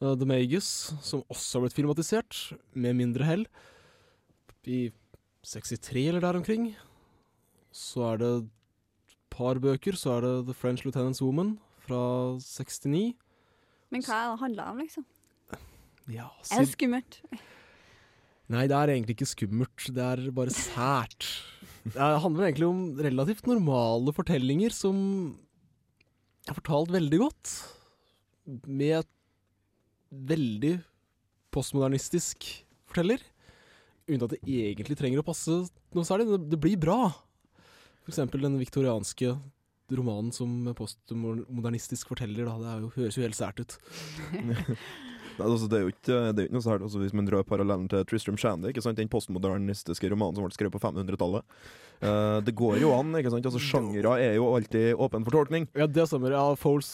Uh, 0.02 0.12
The 0.18 0.28
Magus, 0.28 0.68
som 1.04 1.24
også 1.32 1.58
har 1.58 1.66
blitt 1.66 1.76
filmatisert, 1.76 2.38
med 2.76 2.98
mindre 2.98 3.26
hell, 3.28 3.46
i 4.66 4.90
63 5.46 6.08
eller 6.10 6.24
der 6.24 6.38
omkring. 6.40 6.70
Så 7.74 8.02
er 8.12 8.22
det 8.22 8.30
et 8.44 9.16
par 9.30 9.60
bøker. 9.62 9.96
Så 9.98 10.16
er 10.16 10.24
det 10.26 10.34
The 10.48 10.56
French 10.56 10.84
Lieutenant's 10.86 11.22
Woman 11.22 11.56
fra 11.86 12.00
69. 12.40 13.14
Men 13.90 14.02
hva 14.02 14.22
er 14.34 14.54
det 14.56 14.64
om, 14.64 14.80
liksom? 14.82 15.06
Ja, 16.10 16.28
Er 16.50 16.62
det 16.62 16.72
skummelt? 16.72 17.20
Nei, 18.50 18.66
det 18.70 18.76
er 18.78 18.92
egentlig 18.94 19.16
ikke 19.16 19.26
skummelt. 19.26 19.88
Det 19.94 20.02
er 20.02 20.30
bare 20.34 20.54
sært. 20.54 21.26
Det 21.86 21.94
handler 22.22 22.48
egentlig 22.48 22.66
om 22.68 22.80
relativt 23.02 23.46
normale 23.46 24.14
fortellinger 24.14 24.74
som 24.74 24.96
er 26.46 26.54
fortalt 26.54 26.92
veldig 26.94 27.18
godt. 27.22 27.54
Med 28.66 29.00
et 29.00 29.10
veldig 30.10 30.76
postmodernistisk 31.54 32.46
forteller. 32.86 33.22
Uten 34.06 34.24
at 34.28 34.34
det 34.36 34.40
egentlig 34.46 34.96
trenger 34.98 35.22
å 35.22 35.26
passe 35.26 35.60
noe 35.96 36.06
særlig. 36.06 36.28
Det, 36.30 36.40
det 36.54 36.60
blir 36.62 36.78
bra. 36.78 37.10
For 38.04 38.14
eksempel 38.14 38.44
den 38.46 38.58
viktorianske 38.60 39.34
romanen 39.96 40.32
som 40.34 40.50
postmodernistisk 40.78 42.08
forteller. 42.10 42.46
Da. 42.46 42.56
Det 42.62 42.70
er 42.70 42.84
jo, 42.84 42.92
høres 42.96 43.18
jo 43.18 43.26
helt 43.26 43.38
sært 43.38 43.62
ut. 43.62 43.76
Nei, 45.36 45.44
altså, 45.44 45.66
det, 45.68 45.76
er 45.76 45.82
jo 45.84 45.90
ikke, 45.92 46.18
det 46.32 46.40
er 46.40 46.46
jo 46.46 46.48
ikke 46.48 46.56
noe 46.56 46.64
særlig 46.64 46.86
altså, 46.86 47.00
Hvis 47.02 47.14
man 47.18 47.26
drar 47.28 47.42
parallellen 47.44 47.90
til 47.92 48.06
Tristram 48.08 48.38
Shandy, 48.40 48.70
ikke 48.72 48.80
sant? 48.80 48.96
den 48.96 49.10
postmodernistiske 49.12 50.08
romanen 50.08 50.38
som 50.38 50.46
ble 50.46 50.56
skrevet 50.56 50.76
på 50.78 50.80
500-tallet 50.86 51.58
Uh, 51.96 52.42
Det 52.44 52.52
går 52.52 52.74
jo 52.82 52.90
an. 52.92 53.14
ikke 53.16 53.30
sant? 53.32 53.46
Altså, 53.48 53.60
Sjangere 53.62 54.18
er 54.20 54.34
jo 54.36 54.50
alltid 54.52 54.98
åpen 55.00 55.22
for 55.24 55.32
tolkning. 55.32 55.64
Ja, 55.72 55.86
det 55.88 56.04
stemmer. 56.10 56.34
Ja, 56.36 56.42
Foles 56.60 56.90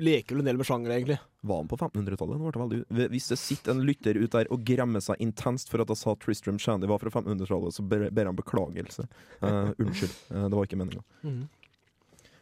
leker 0.00 0.34
vel 0.36 0.42
en 0.42 0.48
del 0.50 0.56
med 0.60 0.66
sjanger, 0.68 0.90
egentlig. 0.96 1.18
Var 1.42 1.56
han 1.62 1.68
på 1.70 1.76
1500-tallet? 1.78 2.40
Nå 2.40 2.50
ble 2.50 2.66
det 2.78 2.88
veldig- 2.90 3.10
Hvis 3.14 3.28
det 3.28 3.38
sitter 3.38 3.70
en 3.72 3.84
lytter 3.86 4.16
ut 4.16 4.30
der 4.30 4.50
og 4.50 4.64
gremmer 4.64 5.00
seg 5.00 5.16
intenst 5.20 5.68
for 5.72 5.80
at 5.80 5.88
jeg 5.88 5.96
sa 6.00 6.14
Tristram 6.14 6.58
Shandy 6.58 6.86
var 6.90 6.98
fra 6.98 7.10
1500-tallet, 7.10 7.72
så 7.76 7.86
ber, 7.86 8.10
ber 8.10 8.24
han 8.26 8.36
beklagelse. 8.36 9.06
Uh, 9.42 9.72
unnskyld, 9.78 10.12
uh, 10.34 10.48
det 10.48 10.56
var 10.58 10.66
ikke 10.66 10.80
meninga. 10.80 11.02
Mhm. 11.22 11.48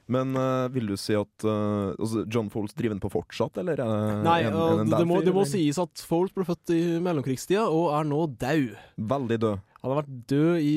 Men 0.09 0.33
uh, 0.40 0.66
vil 0.73 0.87
du 0.88 0.94
si 0.97 1.12
at 1.18 1.44
uh, 1.44 1.92
altså 2.01 2.23
John 2.33 2.49
Foles 2.53 2.73
driver 2.73 2.97
den 2.97 3.03
på 3.05 3.11
fortsatt, 3.12 3.59
eller? 3.61 3.81
Uh, 3.85 4.23
Nei, 4.25 4.38
en- 4.49 4.55
en- 4.57 4.83
en 4.87 4.92
det, 4.94 5.05
må, 5.09 5.18
det 5.25 5.35
må 5.37 5.44
sies 5.49 5.77
at 5.83 6.01
Foles 6.09 6.33
ble 6.33 6.47
født 6.49 6.73
i 6.73 6.83
mellomkrigstida 7.05 7.66
og 7.68 7.90
er 7.99 8.09
nå 8.09 8.23
død. 8.40 8.71
Veldig 9.12 9.38
død. 9.44 9.64
Han 9.83 9.92
har 9.92 10.01
vært 10.01 10.14
død 10.33 10.64
i 10.64 10.73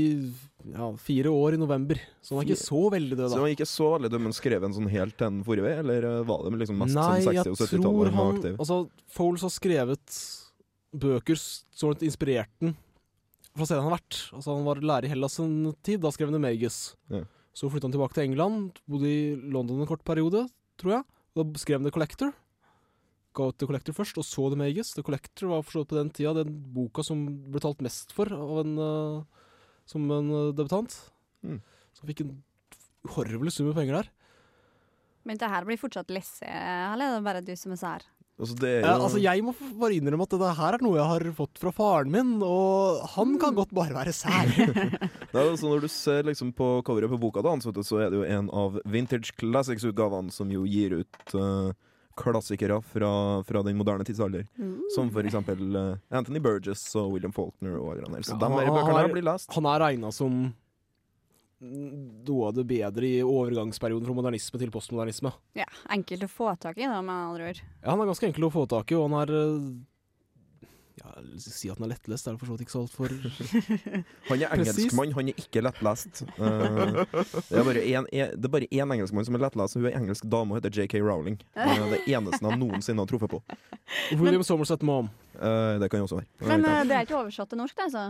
ja, 0.76 0.92
fire 1.02 1.32
år 1.34 1.56
i 1.56 1.62
november, 1.64 1.98
så 2.22 2.36
han 2.36 2.44
er 2.44 2.52
ikke 2.52 2.60
så 2.68 2.82
veldig 2.94 3.16
død, 3.18 3.24
da. 3.24 3.32
Så 3.34 3.40
han 3.40 3.48
er 3.48 3.56
ikke 3.56 3.70
så 3.72 3.88
veldig 3.96 4.12
død, 4.14 4.22
men 4.28 4.36
skrev 4.38 4.68
en 4.68 4.76
sånn 4.76 4.92
helt 4.94 5.16
til 5.18 5.40
forrige 5.48 5.66
vei, 5.66 5.72
eller 5.82 6.06
eh, 6.12 6.20
var 6.30 6.44
det 6.46 6.60
liksom 6.62 6.78
mest 6.84 6.94
Nei, 7.00 7.08
sånn 7.26 7.40
60- 7.40 7.50
og 7.56 7.58
70-tallet 7.64 8.12
han 8.14 8.20
var 8.22 8.36
aktiv? 8.36 8.60
Altså, 8.62 8.78
Foles 9.16 9.48
har 9.48 9.54
skrevet 9.56 10.20
bøker 11.02 11.40
som 11.42 11.90
har 11.90 12.04
inspirert 12.06 12.52
den 12.62 12.76
fra 13.56 13.66
stedet 13.68 13.82
han 13.82 13.90
har 13.90 13.98
vært. 13.98 14.20
Altså, 14.38 14.54
han 14.54 14.68
var 14.70 14.80
lærer 14.86 15.10
i 15.10 15.12
Hellas 15.16 15.40
en 15.44 15.56
tid, 15.84 16.00
da 16.06 16.12
skrev 16.14 16.30
han 16.32 16.40
Magus. 16.46 16.78
Ja. 17.12 17.24
Så 17.56 17.68
flytta 17.68 17.90
han 17.90 17.96
tilbake 17.96 18.16
til 18.16 18.30
England, 18.30 18.80
bodde 18.88 19.10
i 19.10 19.36
London 19.36 19.82
en 19.84 19.90
kort 19.90 20.06
periode, 20.08 20.46
tror 20.80 20.98
jeg. 20.98 21.08
Da 21.36 21.46
skrev 21.60 21.80
han 21.80 21.88
The 21.88 21.94
Collector. 21.96 22.32
Ga 23.36 23.48
ut 23.48 23.58
The 23.60 23.68
Collector 23.68 23.96
først, 23.96 24.20
og 24.20 24.28
så 24.28 24.48
The 24.52 24.60
Magus. 24.60 24.94
The 24.96 25.04
Collector 25.08 25.52
var 25.52 25.66
forstått 25.68 25.92
på 25.92 26.00
den 26.00 26.12
tida 26.16 26.34
den 26.42 26.56
boka 26.76 27.04
som 27.04 27.26
ble 27.52 27.64
talt 27.64 27.84
mest 27.84 28.16
for 28.16 28.32
av 28.36 28.64
en, 28.64 28.74
uh, 28.80 29.52
som 29.88 30.08
en 30.12 30.32
eh, 30.32 30.54
debutant. 30.56 30.96
Mm. 31.44 31.60
Så 31.92 32.04
han 32.04 32.12
fikk 32.12 32.24
en 32.26 32.34
horvelig 33.16 33.56
sum 33.56 33.70
med 33.70 33.78
penger 33.80 34.00
der. 34.00 34.12
Men 35.28 35.38
det 35.38 35.52
her 35.52 35.68
blir 35.68 35.80
fortsatt 35.80 36.12
lesse, 36.14 36.48
eller 36.48 37.12
er 37.12 37.18
det 37.18 37.26
bare 37.28 37.44
du 37.46 37.54
som 37.60 37.76
er 37.76 37.80
sær? 37.80 38.08
Altså, 38.42 38.56
det 38.58 38.70
er 38.72 38.80
jo 38.80 38.88
Ja, 38.88 38.96
altså 38.98 39.22
Jeg 39.22 39.44
må 39.46 39.54
bare 39.80 39.98
innrømme 39.98 40.26
at 40.26 40.34
det 40.42 40.54
her 40.58 40.78
er 40.78 40.84
noe 40.84 40.98
jeg 40.98 41.10
har 41.12 41.26
fått 41.38 41.62
fra 41.62 41.74
faren 41.76 42.10
min, 42.14 42.34
og 42.46 43.04
han 43.14 43.38
kan 43.42 43.56
godt 43.58 43.74
bare 43.78 43.94
være 43.96 44.16
sær. 44.16 44.50
Altså 45.32 45.70
Når 45.70 45.86
du 45.86 45.88
ser 45.92 46.26
liksom 46.28 46.52
på 46.58 46.82
coveret 46.88 47.12
på 47.12 47.20
boka, 47.22 47.44
da, 47.46 47.54
så 47.62 48.02
er 48.02 48.10
det 48.12 48.20
jo 48.20 48.26
en 48.28 48.50
av 48.52 48.82
Vintage 48.90 49.32
Classics-utgavene 49.40 50.34
som 50.34 50.50
jo 50.52 50.66
gir 50.68 50.98
ut 51.04 51.36
uh, 51.38 51.72
klassikere 52.20 52.82
fra, 52.84 53.12
fra 53.48 53.62
den 53.64 53.78
moderne 53.80 54.06
tidsalder. 54.08 54.44
Som 54.96 55.12
for 55.14 55.26
eksempel 55.26 55.76
eh, 55.76 56.18
Anthony 56.18 56.42
Burgess 56.44 56.84
og 57.00 57.14
William 57.16 57.34
Faulkner 57.36 57.78
og 57.80 57.94
alle 57.94 58.10
der. 58.18 58.26
Så 58.28 58.36
Ja, 58.36 58.42
de 58.42 58.50
han 58.52 58.76
bøkene 58.76 58.98
her 59.00 59.14
blir 59.14 59.26
lest. 59.26 59.52
Han 59.56 59.70
er 59.72 59.80
regna 59.86 60.12
som 60.16 60.42
noe 61.62 62.48
av 62.48 62.58
det 62.58 62.66
bedre 62.66 63.06
i 63.06 63.22
overgangsperioden 63.22 64.08
fra 64.08 64.18
modernisme 64.18 64.60
til 64.62 64.74
postmodernisme. 64.74 65.32
Ja, 65.58 65.68
enkelt 65.94 66.26
å 66.26 66.32
få 66.32 66.50
tak 66.62 66.82
i, 66.82 66.90
da, 66.90 67.00
med 67.06 67.14
andre 67.14 67.54
ord. 67.54 67.62
Ja, 67.62 67.94
Han 67.94 68.02
er 68.02 68.12
ganske 68.12 68.30
enkel 68.32 68.50
å 68.50 68.54
få 68.54 68.66
tak 68.70 68.92
i, 68.92 68.98
og 68.98 69.10
han 69.10 69.18
er 69.22 69.34
eh, 69.38 69.70
Ja, 71.02 71.14
si 71.42 71.70
at 71.72 71.78
han 71.78 71.86
er 71.88 71.94
lettlest, 71.94 72.28
er 72.28 72.36
det 72.36 72.42
for 72.42 72.50
så 72.50 72.58
vidt 72.58 72.66
ikke 72.66 72.74
så 72.74 72.82
altfor 72.82 73.14
Han 74.30 74.42
er 74.42 74.56
engelskmann, 74.58 75.14
han 75.18 75.32
er 75.32 75.40
ikke 75.44 75.64
lettlest. 75.64 76.24
Uh, 76.36 77.06
det, 77.06 77.62
er 77.62 77.70
bare 77.70 77.86
en, 77.86 78.10
en, 78.10 78.36
det 78.36 78.50
er 78.50 78.54
bare 78.58 78.70
én 78.70 78.98
engelskmann 78.98 79.30
som 79.30 79.38
er 79.38 79.46
lettlest, 79.46 79.78
og 79.78 79.86
hun 79.86 79.92
er 79.94 79.98
engelsk 80.02 80.28
dame 80.34 80.56
og 80.56 80.62
heter 80.62 80.82
JK 80.82 80.98
Rowling. 81.06 81.40
Eh, 81.54 81.88
det 81.94 82.04
eneste 82.10 82.42
han 82.46 82.60
noensinne 82.62 83.06
har 83.06 83.10
truffet 83.10 83.38
på. 83.38 83.42
William 84.18 84.46
Somerset 84.46 84.82
Mom. 84.88 85.14
Uh, 85.38 85.78
det 85.82 85.94
kan 85.94 86.02
jo 86.02 86.10
også 86.10 86.24
være. 86.24 86.30
Men 86.42 86.66
eh, 86.66 86.84
det 86.90 86.98
er 86.98 87.06
ikke 87.06 87.22
oversatt 87.22 87.54
til 87.54 87.62
norsk, 87.62 87.78
det, 87.78 87.92
altså? 87.92 88.08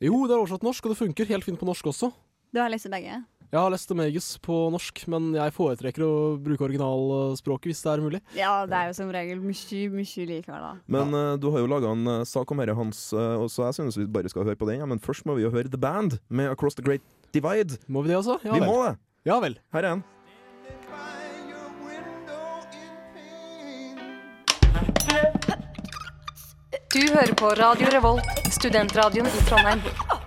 Jo, 0.00 0.16
det 0.24 0.32
er 0.32 0.40
oversatt 0.40 0.64
norsk, 0.64 0.84
og 0.84 0.94
det 0.94 1.00
funker 1.00 1.32
helt 1.32 1.48
fint 1.48 1.60
på 1.60 1.68
norsk 1.68 1.92
også. 1.92 2.12
Du 2.50 2.58
har 2.58 2.70
lest 2.72 2.88
begge? 2.90 3.20
Jeg 3.50 3.58
har 3.58 3.70
lest 3.72 3.90
Magus 3.98 4.26
på 4.42 4.56
norsk, 4.70 5.00
men 5.10 5.32
jeg 5.34 5.52
foretrekker 5.56 6.04
å 6.06 6.10
bruke 6.38 6.62
originalspråket 6.68 7.72
hvis 7.72 7.80
det 7.82 7.90
er 7.90 8.02
mulig. 8.04 8.20
Ja, 8.38 8.52
det 8.70 8.76
er 8.78 8.90
jo 8.90 8.94
som 8.94 9.10
regel 9.10 9.40
mye, 9.42 9.80
mye 9.90 10.26
likevel, 10.28 10.66
da. 10.68 10.70
Men 10.86 11.16
eh, 11.18 11.32
du 11.42 11.48
har 11.50 11.62
jo 11.62 11.70
laga 11.70 11.90
en 11.90 12.06
eh, 12.12 12.22
sak 12.30 12.50
om 12.54 12.62
dette, 12.62 12.76
Hans, 12.78 13.00
og 13.14 13.48
så 13.50 13.66
jeg 13.68 13.78
synes 13.80 13.98
vi 13.98 14.06
bare 14.06 14.30
skal 14.30 14.46
høre 14.46 14.58
på 14.58 14.70
den. 14.70 14.78
Ja, 14.84 14.86
men 14.86 15.02
først 15.02 15.26
må 15.26 15.34
vi 15.38 15.42
jo 15.46 15.50
høre 15.50 15.70
The 15.70 15.82
Band 15.82 16.20
med 16.30 16.50
Across 16.52 16.78
the 16.78 16.86
Great 16.86 17.02
Divide. 17.34 17.80
Må 17.90 18.06
vi 18.06 18.14
det, 18.14 18.20
altså? 18.22 18.38
Ja 18.46 18.54
vi 18.54 18.62
vel. 18.62 18.70
må 18.70 18.86
det! 18.86 18.94
Ja 19.26 19.42
vel. 19.42 19.58
Her 19.74 19.82
er 19.82 19.98
den. 19.98 20.06
Du 26.90 27.02
hører 27.14 27.34
på 27.38 27.50
Radio 27.58 27.90
Revolt, 27.94 28.26
studentradioen 28.50 29.26
i 29.26 29.46
Trondheim. 29.46 30.19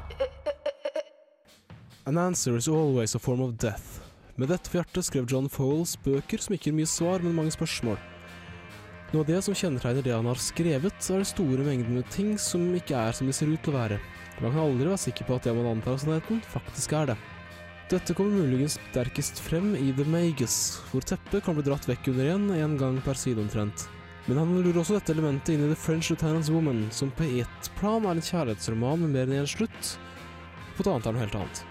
An 2.05 2.17
answer 2.17 2.57
is 2.57 2.67
always 2.67 3.15
a 3.15 3.19
form 3.19 3.39
of 3.39 3.57
death. 3.57 4.01
Med 4.35 4.49
dette 4.51 4.67
for 4.67 4.81
hjertet 4.81 5.05
skrev 5.07 5.27
John 5.31 5.45
Fowles 5.47 5.93
bøker 6.03 6.41
som 6.43 6.51
ikke 6.51 6.67
gir 6.67 6.75
mye 6.75 6.89
svar, 6.89 7.21
men 7.23 7.35
mange 7.37 7.53
spørsmål. 7.55 7.95
Noe 9.13 9.23
av 9.23 9.29
det 9.29 9.37
som 9.45 9.55
kjennetegner 9.55 10.03
det 10.03 10.11
han 10.11 10.27
har 10.27 10.41
skrevet, 10.41 10.97
er 10.99 11.23
de 11.23 11.29
store 11.29 11.63
mengdene 11.63 12.01
med 12.01 12.09
ting 12.11 12.33
som 12.35 12.65
ikke 12.75 12.97
er 12.99 13.15
som 13.15 13.29
de 13.29 13.35
ser 13.37 13.47
ut 13.53 13.63
til 13.63 13.71
å 13.71 13.77
være. 13.77 14.01
Man 14.41 14.51
kan 14.51 14.65
aldri 14.65 14.89
være 14.89 14.99
sikker 15.05 15.29
på 15.29 15.37
at 15.37 15.47
det 15.47 15.55
man 15.55 15.69
antar 15.71 15.95
av 15.95 16.03
sannheten, 16.03 16.43
faktisk 16.51 16.99
er 16.99 17.13
det. 17.13 17.17
Dette 17.93 18.19
kommer 18.19 18.35
muligens 18.35 18.75
sterkest 18.91 19.39
frem 19.45 19.71
i 19.79 19.93
The 19.95 20.03
Magus, 20.03 20.59
hvor 20.91 21.07
teppet 21.07 21.47
kan 21.47 21.55
bli 21.55 21.63
dratt 21.69 21.87
vekk 21.87 22.11
under 22.11 22.27
igjen 22.27 22.49
en 22.57 22.79
gang 22.83 22.99
per 23.05 23.15
side 23.21 23.39
omtrent. 23.39 23.87
Men 24.27 24.41
han 24.41 24.57
lurer 24.57 24.81
også 24.81 24.99
dette 24.99 25.15
elementet 25.15 25.55
inn 25.55 25.69
i 25.69 25.71
The 25.71 25.79
French 25.79 26.11
Lieutenant's 26.11 26.51
Woman, 26.51 26.89
som 26.91 27.15
på 27.15 27.31
ett 27.39 27.75
plan 27.79 28.03
er 28.03 28.17
en 28.17 28.31
kjærlighetsroman 28.33 29.05
med 29.05 29.15
mer 29.15 29.29
enn 29.29 29.45
én 29.45 29.53
slutt, 29.55 29.93
på 30.73 30.83
et 30.83 30.91
annet 30.91 31.07
er 31.07 31.15
noe 31.15 31.23
helt 31.23 31.39
annet. 31.45 31.69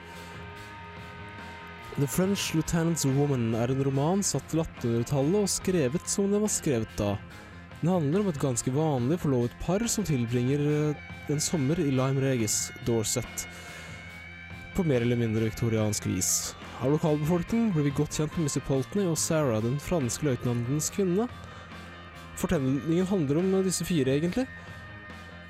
The 1.98 2.06
French 2.06 2.54
Lieutenant's 2.56 3.04
Woman 3.04 3.50
er 3.52 3.68
en 3.68 3.82
roman 3.84 4.22
satt 4.24 4.46
til 4.48 4.62
1800-tallet 4.62 5.42
og 5.44 5.50
skrevet 5.52 6.06
som 6.08 6.30
den 6.32 6.40
var 6.40 6.48
skrevet 6.48 6.94
da. 6.96 7.10
Den 7.82 7.90
handler 7.92 8.22
om 8.22 8.30
et 8.30 8.40
ganske 8.40 8.72
vanlig 8.72 9.18
forlovet 9.20 9.52
par 9.60 9.84
som 9.92 10.06
tilbringer 10.08 10.62
eh, 10.62 11.02
en 11.28 11.42
sommer 11.44 11.76
i 11.82 11.90
Lyme 11.92 12.24
Regis, 12.24 12.70
Dorset, 12.88 13.44
på 14.72 14.86
mer 14.88 15.04
eller 15.04 15.20
mindre 15.20 15.44
viktoriansk 15.50 16.08
vis. 16.08 16.32
Av 16.80 16.94
lokalbefolkningen 16.94 17.74
blir 17.76 17.90
vi 17.90 17.94
godt 18.00 18.16
kjent 18.16 18.38
med 18.38 18.48
Missy 18.48 18.64
Poltney 18.64 19.04
og 19.10 19.20
Sarah, 19.20 19.60
den 19.60 19.76
franske 19.76 20.30
løytnantens 20.30 20.88
kvinne. 20.96 21.28
Fortellingen 22.40 23.10
handler 23.12 23.42
om 23.42 23.52
disse 23.68 23.84
fire, 23.84 24.16
egentlig. 24.16 24.48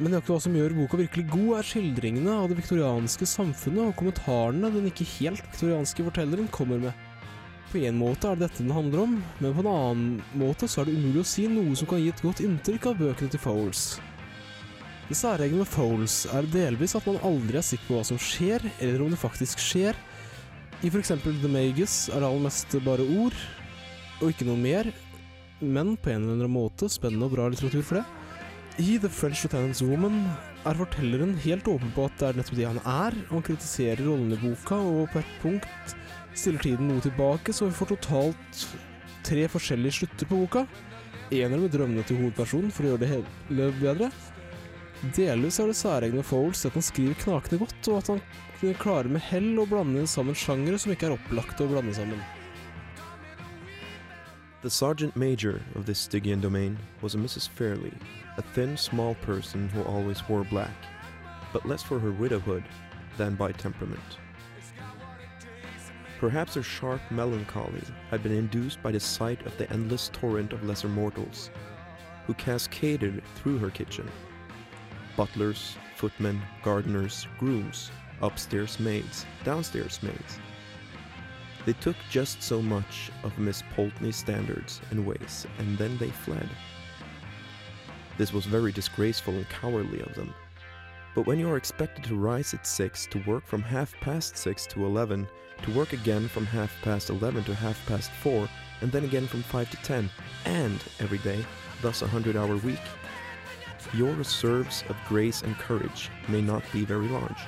Men 0.03 0.17
hva 0.19 0.37
som 0.43 0.55
gjør 0.57 0.73
boka 0.75 0.99
virkelig 0.99 1.29
god, 1.31 1.51
er 1.61 1.67
skildringene 1.69 2.33
av 2.35 2.49
det 2.51 2.57
viktorianske 2.59 3.27
samfunnet 3.29 3.85
og 3.85 3.97
kommentarene 4.01 4.71
den 4.75 4.89
ikke 4.89 5.07
helt 5.21 5.45
viktorianske 5.53 6.07
fortelleren 6.09 6.49
kommer 6.51 6.81
med. 6.83 7.05
På 7.71 7.79
en 7.79 8.01
måte 8.01 8.27
er 8.27 8.41
det 8.41 8.49
dette 8.49 8.65
den 8.65 8.75
handler 8.75 9.05
om, 9.05 9.13
men 9.39 9.55
på 9.55 9.63
en 9.63 9.69
annen 9.71 10.09
måte 10.41 10.67
så 10.67 10.83
er 10.83 10.91
det 10.91 10.97
umulig 10.97 11.23
å 11.23 11.29
si 11.29 11.45
noe 11.47 11.77
som 11.79 11.89
kan 11.89 12.03
gi 12.03 12.11
et 12.11 12.23
godt 12.25 12.43
inntrykk 12.43 12.89
av 12.91 12.99
bøkene 12.99 13.31
til 13.31 13.43
Fowles. 13.45 13.85
Det 15.07 15.19
særegne 15.21 15.61
med 15.61 15.71
Fowles 15.71 16.17
er 16.35 16.51
delvis 16.51 16.97
at 16.99 17.07
man 17.07 17.21
aldri 17.29 17.61
er 17.61 17.67
sikker 17.69 17.87
på 17.93 18.01
hva 18.01 18.03
som 18.11 18.19
skjer, 18.19 18.67
eller 18.81 19.05
om 19.05 19.15
det 19.15 19.21
faktisk 19.23 19.63
skjer. 19.63 19.99
I 20.83 20.91
eksempel 20.91 21.39
The 21.39 21.53
Magus 21.53 22.09
er 22.11 22.19
det 22.19 22.27
aller 22.27 22.49
meste 22.49 22.83
bare 22.83 23.07
ord, 23.07 23.39
og 24.19 24.35
ikke 24.35 24.51
noe 24.51 24.59
mer, 24.59 24.91
men 25.63 25.95
på 25.95 26.11
en 26.11 26.25
eller 26.25 26.41
annen 26.41 26.57
måte 26.59 26.91
spennende 26.91 27.31
og 27.31 27.37
bra 27.37 27.47
litteratur 27.53 27.87
for 27.87 28.01
det. 28.01 28.22
I 28.79 28.99
The 28.99 29.09
French 29.09 29.43
Lieutenant's 29.45 29.83
Woman 29.85 30.23
er 30.65 30.79
fortelleren 30.79 31.35
helt 31.45 31.67
åpen 31.69 31.91
på 31.93 32.07
at 32.09 32.15
det 32.17 32.29
er 32.31 32.39
nettopp 32.39 32.57
det 32.57 32.69
han 32.71 32.79
er, 32.81 33.17
og 33.27 33.35
han 33.37 33.45
kritiserer 33.45 34.01
rollen 34.01 34.33
i 34.33 34.39
boka, 34.41 34.79
og 34.81 35.11
på 35.13 35.21
et 35.21 35.35
punkt 35.43 35.97
stiller 36.33 36.65
tiden 36.65 36.89
noe 36.89 37.03
tilbake, 37.05 37.53
så 37.53 37.69
vi 37.69 37.77
får 37.77 37.91
totalt 37.93 38.63
tre 39.29 39.45
forskjellige 39.53 39.99
slutter 39.99 40.31
på 40.31 40.41
boka. 40.41 40.65
Ener 41.33 41.61
med 41.61 41.75
drømmene 41.75 42.05
til 42.09 42.23
hovedpersonen 42.23 42.73
for 42.73 42.87
å 42.87 42.95
gjøre 42.95 43.03
det 43.05 43.11
hele 43.13 43.69
bedre. 43.83 44.09
Delvis 45.19 45.61
er 45.61 45.69
det 45.69 45.77
særegne 45.77 46.25
Foles 46.25 46.65
at 46.65 46.79
han 46.79 46.87
skriver 46.87 47.21
knakende 47.27 47.61
godt, 47.67 47.93
og 47.93 48.01
at 48.01 48.11
han 48.15 48.75
klarer 48.81 49.13
med 49.13 49.25
hell 49.29 49.53
å 49.61 49.69
blande 49.69 50.07
sammen 50.09 50.39
sjangere 50.39 50.81
som 50.81 50.95
ikke 50.95 51.11
er 51.11 51.19
opplagte 51.19 51.67
å 51.67 51.75
blande 51.75 51.93
sammen. 51.99 52.25
The 54.63 54.71
sergeant 54.71 55.17
major 55.17 55.61
of 55.75 55.85
this 55.85 55.99
Stygian 55.99 56.41
domain 56.41 56.79
was 57.03 57.17
a 57.17 57.19
Mrs. 57.19 57.49
Fairley, 57.49 57.93
a 58.37 58.43
thin, 58.43 58.77
small 58.77 59.15
person 59.17 59.69
who 59.69 59.83
always 59.83 60.27
wore 60.29 60.45
black, 60.45 60.75
but 61.53 61.67
less 61.67 61.83
for 61.83 61.99
her 61.99 62.13
widowhood 62.13 62.65
than 63.17 63.35
by 63.35 63.53
temperament. 63.53 64.19
Perhaps 66.19 66.55
her 66.55 66.63
sharp 66.63 67.01
melancholy 67.11 67.83
had 68.11 68.23
been 68.23 68.33
induced 68.33 68.83
by 68.83 68.93
the 68.93 69.01
sight 69.01 69.45
of 69.45 69.57
the 69.59 69.71
endless 69.73 70.09
torrent 70.13 70.53
of 70.53 70.63
lesser 70.65 70.89
mortals, 70.89 71.51
who 72.27 72.35
cascaded 72.35 73.23
through 73.35 73.59
her 73.59 73.71
kitchen. 73.71 74.09
Butlers, 75.17 75.77
footmen, 75.97 76.41
gardeners, 76.63 77.27
grooms, 77.39 77.91
upstairs 78.23 78.79
maids, 78.79 79.27
downstairs 79.45 80.01
maids. 80.03 80.39
They 81.67 81.75
took 81.75 81.97
just 82.09 82.43
so 82.43 82.63
much 82.63 83.11
of 83.25 83.39
Miss 83.39 83.63
Pulteney's 83.75 84.17
standards 84.17 84.81
and 84.91 85.05
ways, 85.05 85.47
and 85.59 85.77
then 85.77 85.99
they 85.99 86.11
fled. 86.11 86.49
This 88.19 88.33
was 88.33 88.47
very 88.47 88.73
disgraceful 88.73 89.35
and 89.35 89.49
cowardly 89.49 90.01
of 90.01 90.15
them. 90.15 90.35
But 91.15 91.27
when 91.27 91.39
you 91.39 91.49
are 91.51 91.57
expected 91.57 92.05
to 92.05 92.17
rise 92.17 92.55
at 92.55 92.67
six, 92.67 93.07
to 93.07 93.23
work 93.27 93.47
from 93.47 93.63
half 93.63 93.95
past 94.01 94.37
six 94.37 94.67
to 94.69 94.85
eleven, 94.85 95.29
to 95.63 95.71
work 95.73 95.93
again 95.93 96.29
from 96.29 96.47
half 96.47 96.75
past 96.83 97.11
eleven 97.11 97.45
to 97.45 97.55
half 97.55 97.85
past 97.87 98.11
four, 98.23 98.49
and 98.81 98.91
then 98.91 99.05
again 99.05 99.27
from 99.27 99.43
five 99.43 99.71
to 99.71 99.77
ten, 99.79 100.11
and 100.45 100.83
every 101.01 101.19
day, 101.19 101.45
thus 101.83 102.03
a 102.03 102.07
hundred 102.07 102.37
hour 102.37 102.57
week, 102.57 102.81
your 103.93 104.15
reserves 104.15 104.85
of 104.89 104.97
grace 105.09 105.43
and 105.43 105.59
courage 105.59 106.11
may 106.29 106.41
not 106.41 106.63
be 106.73 106.85
very 106.85 107.09
large. 107.09 107.39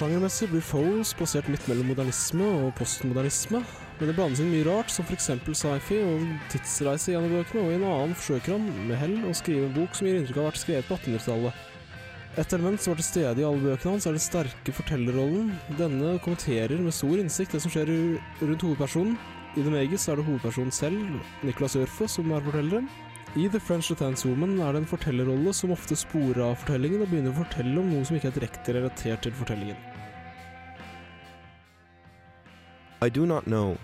Sjangermessig 0.00 0.46
blir 0.48 0.62
Foles 0.64 1.10
plassert 1.12 1.48
midt 1.52 1.66
mellom 1.68 1.90
modernisme 1.90 2.46
og 2.62 2.70
postmodernisme, 2.78 3.58
men 3.98 4.08
det 4.08 4.14
blandes 4.16 4.38
inn 4.40 4.48
mye 4.48 4.64
rart, 4.64 4.88
som 4.88 5.04
f.eks. 5.04 5.26
sci-fi 5.44 5.98
og 6.00 6.22
tidsreise 6.48 7.10
i 7.12 7.16
en 7.18 7.26
av 7.26 7.34
bøkene, 7.34 7.66
og 7.66 7.68
i 7.68 7.76
en 7.76 7.84
annen 7.84 8.14
forsøker 8.16 8.54
han, 8.54 8.70
med 8.88 8.96
hell, 8.96 9.18
å 9.28 9.34
skrive 9.36 9.66
en 9.68 9.74
bok 9.74 9.98
som 9.98 10.08
gir 10.08 10.16
inntrykk 10.16 10.38
av 10.38 10.40
å 10.40 10.46
ha 10.46 10.52
vært 10.54 10.62
skrevet 10.62 10.88
på 10.88 10.96
1800-tallet. 10.96 11.66
Et 12.40 12.56
element 12.56 12.80
som 12.80 12.94
var 12.94 13.02
til 13.02 13.08
stede 13.10 13.44
i 13.44 13.46
alle 13.50 13.60
bøkene 13.66 13.92
hans, 13.92 14.08
er 14.08 14.16
den 14.16 14.24
sterke 14.24 14.76
fortellerrollen. 14.78 15.52
Denne 15.82 16.14
kommenterer 16.24 16.80
med 16.80 16.96
stor 16.96 17.20
innsikt 17.20 17.58
det 17.58 17.60
som 17.66 17.76
skjer 17.76 17.92
rundt 18.40 18.66
hovedpersonen. 18.70 19.20
I 19.52 19.66
The 19.66 19.76
Magus 19.76 20.08
er 20.08 20.16
det 20.16 20.28
hovedpersonen 20.30 20.72
selv, 20.72 21.20
Nicolas 21.44 21.76
Ørfe, 21.76 22.08
som 22.08 22.32
er 22.32 22.48
fortelleren. 22.48 22.88
I 23.36 23.52
The 23.52 23.60
French 23.60 23.92
Lieutenant's 23.92 24.24
Woman 24.24 24.56
er 24.64 24.72
det 24.72 24.86
en 24.86 24.90
fortellerrolle 24.96 25.52
som 25.54 25.76
ofte 25.76 25.98
sporer 25.98 26.40
av 26.48 26.56
fortellingen 26.64 27.04
og 27.04 27.12
begynner 27.12 27.36
å 27.36 27.42
fortelle 27.44 27.76
om 27.78 27.92
noe 27.92 28.08
som 28.08 28.16
ikke 28.16 28.32
er 28.32 28.40
direkte 28.40 28.80
relatert 28.80 29.28
til 29.28 29.36
fortellingen. 29.44 29.89
I 33.02 33.08
do 33.08 33.24
not 33.24 33.46
know. 33.46 33.78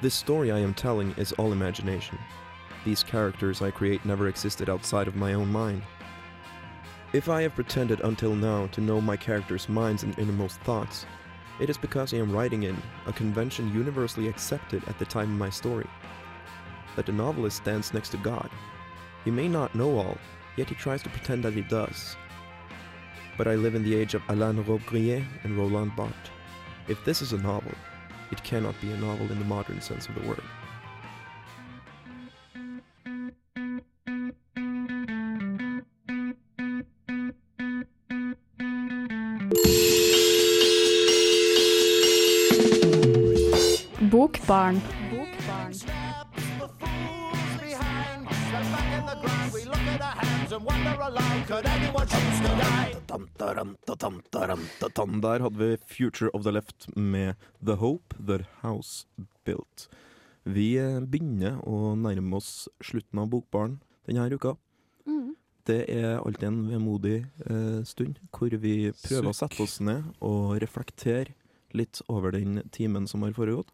This 0.00 0.14
story 0.14 0.52
I 0.52 0.60
am 0.60 0.74
telling 0.74 1.12
is 1.16 1.32
all 1.32 1.50
imagination. 1.50 2.16
These 2.84 3.02
characters 3.02 3.60
I 3.60 3.72
create 3.72 4.04
never 4.04 4.28
existed 4.28 4.70
outside 4.70 5.08
of 5.08 5.16
my 5.16 5.34
own 5.34 5.50
mind. 5.50 5.82
If 7.12 7.28
I 7.28 7.42
have 7.42 7.56
pretended 7.56 8.00
until 8.02 8.36
now 8.36 8.68
to 8.68 8.80
know 8.80 9.00
my 9.00 9.16
characters' 9.16 9.68
minds 9.68 10.04
and 10.04 10.16
innermost 10.20 10.60
thoughts, 10.60 11.04
it 11.58 11.68
is 11.68 11.76
because 11.76 12.14
I 12.14 12.18
am 12.18 12.30
writing 12.30 12.62
in 12.62 12.80
a 13.06 13.12
convention 13.12 13.74
universally 13.74 14.28
accepted 14.28 14.84
at 14.86 15.00
the 15.00 15.04
time 15.04 15.32
of 15.32 15.38
my 15.38 15.50
story. 15.50 15.88
That 16.94 17.06
the 17.06 17.12
novelist 17.12 17.56
stands 17.56 17.92
next 17.92 18.10
to 18.10 18.18
God. 18.18 18.48
He 19.24 19.32
may 19.32 19.48
not 19.48 19.74
know 19.74 19.98
all, 19.98 20.16
yet 20.56 20.68
he 20.68 20.76
tries 20.76 21.02
to 21.02 21.10
pretend 21.10 21.42
that 21.42 21.54
he 21.54 21.62
does. 21.62 22.16
But 23.36 23.48
I 23.48 23.56
live 23.56 23.74
in 23.74 23.82
the 23.82 23.96
age 23.96 24.14
of 24.14 24.22
Alain 24.28 24.62
Robbe-Grillet 24.62 25.24
and 25.42 25.58
Roland 25.58 25.96
Barthes. 25.96 26.30
If 26.86 27.04
this 27.04 27.20
is 27.20 27.32
a 27.32 27.38
novel, 27.38 27.72
it 28.32 28.42
cannot 28.42 28.74
be 28.80 28.90
a 28.90 28.96
novel 28.96 29.30
in 29.30 29.38
the 29.38 29.44
modern 29.44 29.80
sense 29.80 30.08
of 30.08 30.14
the 30.14 30.26
word. 30.26 30.42
Bokbarn. 44.10 44.80
Bokbarn. 45.10 46.01
Der 55.22 55.42
hadde 55.44 55.58
vi 55.58 55.76
Future 55.86 56.30
of 56.34 56.42
the 56.42 56.50
Left 56.50 56.96
med 56.96 57.34
The 57.66 57.74
Hope 57.74 58.16
The 58.26 58.38
House 58.60 59.06
Built. 59.44 59.88
Vi 60.42 60.74
eh, 60.78 60.98
begynner 61.06 61.60
å 61.62 61.94
nærme 61.94 62.40
oss 62.40 62.68
slutten 62.82 63.22
av 63.22 63.30
Bokbaren 63.30 63.78
denne 64.08 64.26
uka. 64.34 64.56
Mm. 65.06 65.36
Det 65.70 65.84
er 65.86 66.18
alltid 66.18 66.48
en 66.50 66.60
vemodig 66.72 67.16
eh, 67.46 67.80
stund 67.86 68.18
hvor 68.34 68.50
vi 68.50 68.90
prøver 69.04 69.30
å 69.30 69.38
sette 69.38 69.62
oss 69.62 69.78
ned 69.78 70.02
og 70.18 70.58
reflektere 70.64 71.36
litt 71.78 72.02
over 72.10 72.34
den 72.34 72.64
timen 72.74 73.06
som 73.06 73.22
har 73.22 73.38
foregått. 73.38 73.70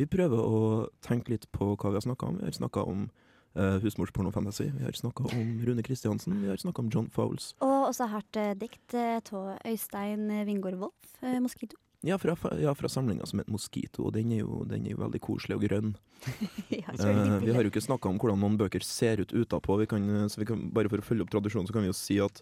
Vi 0.00 0.08
prøver 0.08 0.40
å 0.40 0.88
tenke 1.04 1.36
litt 1.36 1.50
på 1.52 1.74
hva 1.74 1.92
vi 1.92 2.00
har 2.00 2.08
snakka 2.08 2.32
om. 2.32 2.40
Vi 2.40 2.48
har 2.48 2.56
snakka 2.56 2.88
om 2.88 3.10
eh, 3.54 3.76
husmorspornofantasy, 3.84 4.70
vi 4.78 4.84
har 4.84 4.96
snakka 4.98 5.28
om 5.32 5.52
Rune 5.66 5.82
Kristiansen, 5.86 6.40
vi 6.42 6.48
har 6.48 6.60
snakka 6.60 6.82
om 6.82 6.90
John 6.92 7.10
Fowles. 7.10 7.54
Og 7.60 7.90
også 7.90 8.10
hardt 8.12 8.40
uh, 8.40 8.52
dikt 8.58 8.94
av 8.96 9.56
Øystein 9.66 10.28
Wingård 10.46 10.80
Wolff, 10.82 11.14
uh, 11.22 11.38
'Moskito'. 11.40 11.78
Ja, 12.02 12.18
fra, 12.18 12.36
ja, 12.60 12.74
fra 12.74 12.88
samlinga 12.88 13.26
som 13.26 13.38
heter 13.38 13.52
Moskito, 13.52 14.06
og 14.08 14.14
den 14.16 14.32
er 14.32 14.40
jo, 14.40 14.62
den 14.64 14.86
er 14.86 14.94
jo 14.94 15.02
veldig 15.02 15.20
koselig 15.20 15.58
og 15.58 15.66
grønn. 15.66 15.90
ja, 16.72 16.94
Eh, 16.96 17.38
vi 17.44 17.52
har 17.52 17.64
jo 17.64 17.70
ikke 17.70 17.84
snakka 17.84 18.08
om 18.08 18.18
hvordan 18.20 18.40
noen 18.40 18.56
bøker 18.60 18.84
ser 18.84 19.20
ut 19.20 19.34
utapå, 19.36 19.76
vi 19.82 19.88
kan, 19.90 20.08
eh, 20.08 20.26
så 20.32 20.40
vi 20.40 20.48
kan, 20.48 20.62
bare 20.72 20.88
for 20.88 21.02
å 21.02 21.04
følge 21.04 21.26
opp 21.26 21.32
tradisjonen, 21.34 21.68
så 21.68 21.76
kan 21.76 21.84
vi 21.84 21.92
jo 21.92 21.96
si 21.96 22.16
at 22.24 22.40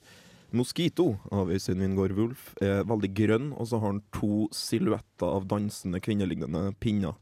Moskito 0.54 1.18
av 1.34 1.50
Øystein 1.52 1.82
Wingård 1.82 2.14
Wulf 2.16 2.54
er 2.62 2.86
veldig 2.88 3.10
grønn, 3.18 3.50
og 3.58 3.68
så 3.68 3.82
har 3.82 3.92
han 3.92 4.02
to 4.14 4.46
silhuetter 4.54 5.26
av 5.26 5.48
dansende 5.50 6.00
kvinnelignende 6.00 6.72
pinner. 6.80 7.18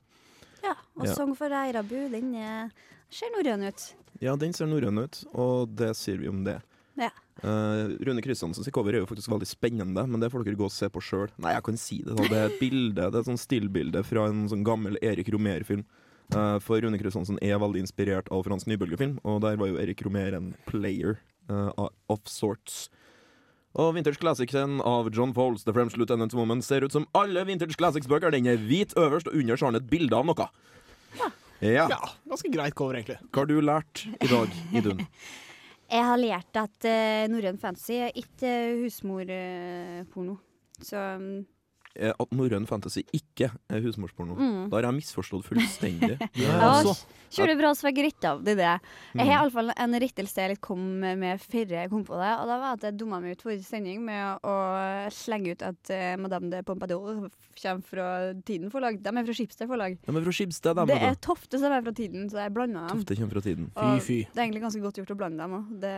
Og 0.97 1.07
Ja. 1.07 1.15
sang 1.15 1.35
for 1.37 1.49
Eirabu', 1.49 2.11
den 2.11 2.35
er, 2.35 2.71
ser 3.11 3.31
norrøn 3.37 3.69
ut. 3.69 3.95
Ja, 4.21 4.37
den 4.37 4.53
ser 4.53 4.67
norrøn 4.67 5.03
ut, 5.05 5.25
og 5.35 5.75
det 5.77 5.95
sier 5.97 6.19
vi 6.19 6.29
om 6.29 6.45
det. 6.45 6.63
Ja. 6.97 7.11
Uh, 7.45 7.93
Rune 8.01 8.23
Kristiansens 8.25 8.71
cover 8.73 8.95
er 8.95 9.03
jo 9.03 9.07
faktisk 9.07 9.29
veldig 9.29 9.47
spennende, 9.47 10.07
men 10.09 10.21
det 10.21 10.31
får 10.33 10.45
dere 10.47 10.57
gå 10.57 10.65
og 10.65 10.73
se 10.73 10.89
på 10.89 11.03
sjøl. 11.05 11.29
Nei, 11.39 11.53
jeg 11.53 11.63
kan 11.67 11.77
si 11.77 11.99
det. 12.03 12.17
da. 12.17 12.23
Det 12.23 12.33
er 12.33 12.47
et 12.49 12.61
bilde, 12.61 12.95
det 12.95 13.15
er 13.15 13.21
et 13.21 13.29
sånn 13.29 13.41
stillbilde 13.41 14.03
fra 14.09 14.27
en 14.31 14.49
sånn 14.49 14.65
gammel 14.65 14.97
Erik 15.03 15.29
Romer-film. 15.29 15.85
Uh, 16.35 16.59
for 16.59 16.81
Rune 16.81 16.99
Kristiansen 16.99 17.39
er 17.45 17.61
veldig 17.61 17.85
inspirert 17.85 18.27
av 18.35 18.43
fransk 18.49 18.67
nybølgefilm, 18.67 19.21
og 19.23 19.43
der 19.45 19.57
var 19.61 19.69
jo 19.69 19.77
Erik 19.79 20.01
Romer 20.03 20.35
en 20.35 20.55
player 20.67 21.21
uh, 21.51 21.71
of 22.09 22.25
sorts. 22.25 22.89
Og 23.77 23.93
Vintage 23.95 24.17
Classics-en 24.17 24.81
av 24.81 25.11
John 25.13 25.35
Foles, 25.37 25.63
The 25.65 25.75
French 25.77 25.99
Lieutenant 26.01 26.33
Woman, 26.35 26.63
ser 26.63 26.81
ut 26.83 26.93
som 26.97 27.05
alle 27.15 27.45
Vintage 27.45 27.77
Classics-bøker. 27.77 28.33
Den 28.33 28.49
er 28.49 28.57
hvit 28.57 28.97
øverst, 28.97 29.29
og 29.29 29.37
under 29.37 29.61
har 29.61 29.77
den 29.77 29.83
et 29.83 29.91
bilde 29.91 30.17
av 30.17 30.25
noe. 30.25 30.49
Ja. 31.65 31.87
Ja, 31.89 31.99
ganske 32.29 32.51
greit 32.53 32.77
cover, 32.77 32.99
egentlig. 32.99 33.17
Hva 33.33 33.43
har 33.43 33.49
du 33.49 33.59
lært 33.65 34.05
i 34.21 34.29
dag, 34.31 34.57
Idun? 34.77 35.05
Jeg 35.97 36.03
har 36.03 36.19
lært 36.19 36.59
at 36.59 36.87
uh, 36.91 37.27
norrøn 37.31 37.61
fantasy 37.63 38.01
er 38.09 38.17
ikke 38.19 38.51
uh, 38.51 38.81
husmorporno. 38.83 40.35
Så 40.83 40.99
um, 41.17 41.29
Eh, 41.41 41.56
At 42.13 42.33
norrøn 42.37 42.67
fantasy 42.69 43.03
ikke 43.17 43.51
er 43.73 43.81
husmorsporno. 43.85 44.37
Mm. 44.37 44.69
Da 44.71 44.77
har 44.81 44.89
jeg 44.91 44.99
misforstått 45.01 45.47
fullstendig. 45.49 46.17
ja, 46.45 46.57
altså. 46.61 46.95
kjører 47.37 47.57
bra 47.59 47.71
så 47.77 47.89
jeg 47.91 48.05
retta 48.07 48.35
av 48.37 48.43
det. 48.47 48.57
det. 48.61 48.73
Jeg 48.77 48.81
Mm. 49.17 49.21
har 49.27 49.33
iallfall 49.37 49.73
en 49.77 49.95
rettelse 50.01 50.37
jeg 50.43 50.51
litt 50.55 50.61
kom 50.61 50.83
med 51.01 51.41
før 51.41 51.73
jeg 51.77 51.91
kom 51.91 52.05
på 52.05 52.17
det. 52.21 52.33
Og 52.41 52.47
det 52.51 52.59
var 52.63 52.77
at 52.77 52.83
jeg 52.87 52.97
dumma 53.01 53.21
meg 53.23 53.37
ut 53.37 53.43
forrige 53.47 53.65
sending 53.67 54.03
med 54.05 54.45
å 54.47 54.55
slenge 55.15 55.55
ut 55.57 55.63
at 55.67 55.93
uh, 55.93 56.17
Madame 56.21 56.51
de 56.53 56.63
Pompadour 56.67 57.29
kommer 57.57 57.83
fra 57.87 58.07
Tiden 58.47 58.71
forlag. 58.71 58.99
De 59.03 59.09
er 59.11 59.27
fra 59.27 59.37
Skipsted 59.37 59.69
forlag. 59.71 59.97
De 60.05 60.13
er 60.17 60.27
fra 60.29 60.35
Skibsted, 60.37 60.77
de. 60.77 60.87
Det 60.93 60.99
er. 61.11 61.17
Tofte 61.25 61.59
som 61.61 61.73
er 61.73 61.83
fra 61.87 61.93
Tiden, 61.97 62.29
så 62.31 62.43
jeg 62.45 62.53
blanda 62.55 62.87
dem. 62.89 63.01
Tofte 63.01 63.17
kommer 63.19 63.39
fra 63.39 63.45
tiden. 63.47 63.71
Fy, 63.77 63.87
Fy, 63.87 64.01
fy. 64.07 64.19
Det 64.33 64.41
er 64.41 64.45
egentlig 64.47 64.63
ganske 64.67 64.83
godt 64.85 65.01
gjort 65.01 65.15
å 65.15 65.19
blande 65.19 65.43
dem 65.43 65.57
òg. 65.57 65.73
Det, 65.83 65.95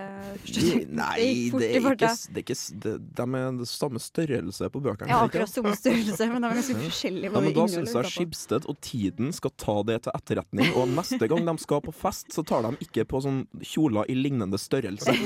Nei, 0.88 1.50
det, 1.50 1.58
det 1.58 1.68
er 1.68 1.88
ikke, 1.88 2.10
det 2.32 2.42
er 2.42 2.44
ikke 2.44 2.56
det, 2.84 2.94
De 3.18 3.26
er 3.40 3.60
samme 3.68 4.00
størrelse 4.02 4.68
på 4.72 4.82
bøkene. 4.84 5.10
Ja, 5.10 5.20
akkurat 5.26 5.50
samme 5.50 5.74
størrelse, 5.76 5.87
men 5.88 6.42
det 6.42 6.50
er 6.50 6.58
ganske 6.58 6.76
forskjellig. 6.82 7.28
Ja, 7.28 7.40
men 7.40 7.54
Da 7.56 7.66
syns 7.70 7.94
jeg. 7.96 8.10
Skibsted 8.12 8.66
og 8.68 8.78
Tiden 8.84 9.32
skal 9.36 9.52
ta 9.60 9.76
det 9.88 9.98
til 10.06 10.14
etterretning. 10.14 10.70
Og 10.78 10.88
neste 10.92 11.28
gang 11.30 11.44
de 11.48 11.54
skal 11.62 11.82
på 11.84 11.94
fest, 11.94 12.30
så 12.34 12.44
tar 12.46 12.64
de 12.66 12.74
ikke 12.84 13.04
på 13.08 13.20
sånn 13.24 13.42
kjoler 13.64 14.08
i 14.10 14.16
lignende 14.18 14.60
størrelse. 14.60 15.14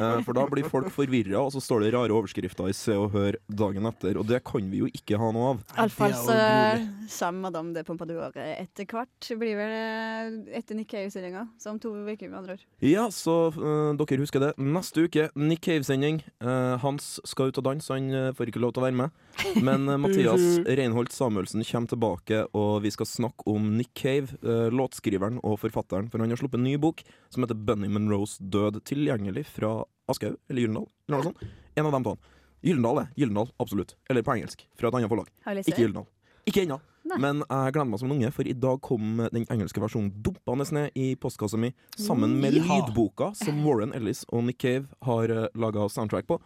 Eh, 0.00 0.20
For 0.24 0.32
da 0.36 0.46
blir 0.48 0.64
folk 0.64 0.86
forvirra, 0.94 1.40
og 1.44 1.50
så 1.52 1.60
står 1.62 1.82
det 1.84 1.90
rare 1.92 2.14
overskrifter 2.14 2.70
i 2.70 2.74
Se 2.76 2.94
og 2.96 3.10
Hør 3.12 3.36
dagen 3.52 3.84
etter. 3.88 4.16
Og 4.20 4.24
det 4.28 4.38
kan 4.46 4.64
vi 4.70 4.80
jo 4.80 4.88
ikke 4.88 5.18
ha 5.20 5.28
noe 5.34 5.50
av. 5.52 5.60
Iallfall 5.76 6.14
Det 6.14 6.20
så 6.22 6.36
utrolig. 6.36 6.86
kommer 7.18 7.40
Madame 7.44 7.74
de 7.76 7.82
Pompadour 7.84 8.38
etter 8.38 8.86
hvert. 8.88 9.28
Blir 9.40 9.58
vel 9.58 9.74
eh, 9.76 10.56
etter 10.60 10.78
Nick 10.78 10.88
Cave-sendinga, 10.94 11.44
så 11.60 11.74
om 11.74 11.80
to 11.82 11.92
uker, 11.92 12.30
med 12.30 12.38
andre 12.40 12.56
ord. 12.56 12.64
Ja, 12.86 13.06
så 13.12 13.36
uh, 13.52 13.92
dere 14.00 14.20
husker 14.22 14.40
det. 14.46 14.52
Neste 14.62 15.04
uke, 15.04 15.28
Nick 15.36 15.62
Cave-sending. 15.68 16.22
Uh, 16.40 16.78
Hans 16.82 17.18
skal 17.28 17.50
ut 17.52 17.60
og 17.60 17.66
danse, 17.68 17.92
han 17.92 18.32
får 18.38 18.52
ikke 18.54 18.62
lov 18.64 18.72
til 18.76 18.84
å 18.84 18.86
være 18.88 18.98
med. 19.02 19.20
Men 19.66 19.89
Mathias 19.98 20.42
Reinholt 20.66 21.12
Samuelsen 21.12 21.64
kommer 21.64 21.90
tilbake, 21.90 22.42
og 22.54 22.82
vi 22.84 22.92
skal 22.94 23.08
snakke 23.08 23.46
om 23.50 23.72
Nick 23.78 23.90
Cave, 23.98 24.36
eh, 24.42 24.68
låtskriveren 24.70 25.40
og 25.42 25.58
forfatteren. 25.62 26.10
For 26.10 26.22
han 26.22 26.30
har 26.30 26.38
sluppet 26.38 26.60
en 26.60 26.68
ny 26.68 26.76
bok 26.78 27.02
som 27.28 27.42
heter 27.42 27.58
Bunny 27.58 27.88
Monroes 27.88 28.38
død, 28.38 28.82
tilgjengelig 28.84 29.46
fra 29.46 29.80
Aschehoug 30.10 30.38
eller 30.48 30.62
Gyllendal. 30.62 30.88
Eller 31.08 31.18
noe 31.18 31.30
sånt. 31.32 31.50
En 31.76 31.86
av 31.86 31.92
dem 31.92 32.04
to. 32.04 32.16
Gyllendal 32.62 33.02
er 33.02 33.12
Gyllendal, 33.16 33.50
absolutt. 33.58 33.96
Eller 34.08 34.22
på 34.22 34.36
engelsk, 34.36 34.66
fra 34.78 34.88
et 34.88 35.00
annet 35.00 35.10
forlag. 35.10 35.30
Ikke 35.46 35.80
Gyllendal 35.80 35.80
Gyldendal. 35.80 36.08
Ikke 36.48 36.64
ennå. 36.64 36.80
Nei. 37.10 37.16
Men 37.22 37.40
jeg 37.46 37.74
gleder 37.74 37.88
meg 37.88 38.00
som 38.02 38.10
en 38.10 38.18
unge, 38.18 38.30
for 38.36 38.48
i 38.48 38.54
dag 38.56 38.80
kom 38.84 39.22
den 39.32 39.46
engelske 39.50 39.80
versjonen 39.82 40.10
dumpende 40.24 40.66
ned 40.76 40.98
i 40.98 41.14
postkassa 41.20 41.58
mi, 41.60 41.72
sammen 41.96 42.36
med 42.42 42.58
ja. 42.58 42.64
lydboka 42.66 43.30
som 43.38 43.62
Warren 43.64 43.94
Ellis 43.96 44.26
og 44.28 44.44
Nick 44.46 44.60
Cave 44.60 44.84
har 45.06 45.32
uh, 45.32 45.46
laga 45.58 45.88
soundtrack 45.88 46.28
på. 46.28 46.36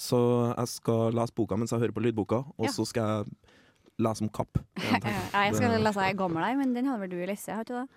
Så 0.00 0.18
jeg 0.56 0.68
skal 0.72 1.12
lese 1.18 1.34
boka 1.36 1.58
mens 1.60 1.74
jeg 1.74 1.82
hører 1.82 1.92
på 1.96 2.04
lydboka, 2.06 2.42
og 2.56 2.66
Ja. 2.66 2.72
så 2.72 2.86
skal 2.88 3.10
jeg 3.10 3.34
lese 4.00 4.22
om 4.24 4.30
kapp. 4.32 4.56
Jeg 5.34 5.54
skal 5.58 5.76
lese 5.84 6.00
ei 6.00 6.14
gammel 6.16 6.42
ei, 6.46 6.54
men 6.56 6.72
den 6.72 6.86
hadde 6.88 7.02
vel 7.04 7.10
du 7.12 7.20
lest? 7.28 7.50
Har 7.52 7.66
ikke 7.66 7.82
det? 7.82 7.88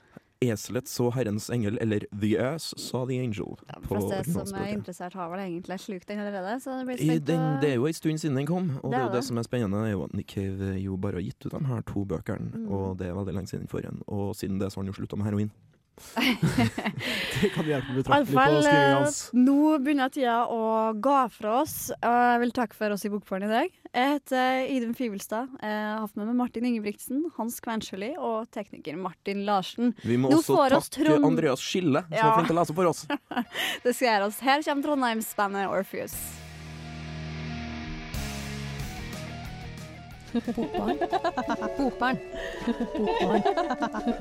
Eselet 0.44 0.90
så 0.92 1.06
Herrens 1.16 1.46
engel, 1.56 1.78
eller 1.80 2.04
The 2.12 2.34
Ass 2.44 2.74
sa 2.76 3.06
the 3.08 3.16
Angel. 3.24 3.54
Ja, 3.70 3.78
på 3.80 3.96
for 3.96 4.10
det 4.12 4.26
som 4.28 4.58
er 4.60 4.74
interessert, 4.74 5.14
har 5.16 5.30
vel 5.32 5.40
egentlig 5.40 5.78
slukt 5.80 6.06
den 6.10 6.20
allerede. 6.20 6.58
Så 6.60 6.74
det 6.82 6.86
blir 6.90 7.00
I 7.00 7.08
spent 7.14 7.26
den, 7.30 7.46
det 7.62 7.70
er 7.72 7.76
jo 7.80 7.86
en 7.88 7.94
stund 7.96 8.20
siden 8.20 8.36
den 8.42 8.46
kom, 8.50 8.68
og 8.84 8.92
det, 8.92 8.92
Det 8.92 9.00
er 9.00 9.00
er 9.00 9.06
jo 9.08 9.14
det 9.14 9.22
det. 9.22 9.28
som 9.30 9.38
er 9.40 9.44
spennende, 9.48 9.86
er 9.88 9.92
jo 9.96 10.04
at 10.04 10.14
Nick 10.20 10.28
Cave 10.36 10.74
jo 10.84 10.98
bare 10.98 11.14
har 11.14 11.24
gitt 11.24 11.46
ut 11.48 11.56
de 11.56 11.66
her 11.72 11.82
to 11.88 12.04
bøkene, 12.04 12.52
Mm. 12.52 12.68
og 12.76 12.98
det 13.00 13.08
er 13.08 13.14
veldig 13.16 13.34
lenge 13.40 13.48
siden 13.54 13.70
forrige. 13.72 13.96
Og 14.10 14.36
siden 14.36 14.60
det 14.60 14.68
så 14.74 14.76
har 14.76 14.84
han 14.84 14.92
jo 14.92 15.00
slutta 15.00 15.16
med 15.16 15.26
heroin. 15.32 15.52
Det 17.42 17.50
kan 17.54 17.66
hjelpe 17.68 17.94
betraktelig 17.96 18.34
på 18.34 18.44
skrivinga 18.64 18.96
hans. 18.98 19.18
nå 19.38 19.56
begynner 19.84 20.10
tida 20.14 20.36
å 20.52 20.62
gå 20.98 21.16
fra 21.36 21.56
oss. 21.62 21.76
Og 21.96 22.18
jeg 22.34 22.42
vil 22.44 22.54
takke 22.56 22.78
for 22.78 22.96
oss 22.96 23.06
i 23.08 23.12
Bokbaren 23.14 23.46
i 23.48 23.52
dag. 23.52 23.76
Jeg 23.94 24.14
heter 24.16 24.64
Idun 24.74 24.96
Fivelstad. 24.98 25.52
Jeg 25.62 25.82
har 25.86 26.00
hatt 26.02 26.16
med 26.18 26.32
meg 26.32 26.40
Martin 26.40 26.66
Ingebrigtsen, 26.66 27.24
Hans 27.38 27.60
Kvænsjøli 27.64 28.14
og 28.18 28.50
tekniker 28.56 28.98
Martin 28.98 29.44
Larsen. 29.48 29.94
Vi 30.04 30.18
må 30.18 30.32
Nå 30.34 30.40
også 30.42 30.58
takke 30.74 31.04
Trond- 31.04 31.30
Andreas 31.30 31.62
Skille, 31.62 32.02
som 32.08 32.18
Ja. 32.18 32.32
er 32.32 32.40
flink 32.40 32.50
til 32.50 32.58
å 32.58 32.62
lese 32.64 32.74
for 32.80 32.90
oss. 32.90 33.06
Det 33.86 33.94
skal 33.96 34.08
gjøres. 34.10 34.40
Her 34.42 34.64
kommer 34.66 34.90
Trondheimsbandet 34.90 35.70
Orpheus. 35.70 36.18
Bokbarn. 40.34 40.98
Bokbarn. 41.78 42.20
Bokbarn. 42.98 43.44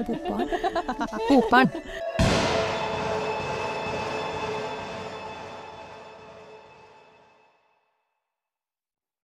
Bokbarn. 0.07 0.49
Bokbarn. 1.29 1.71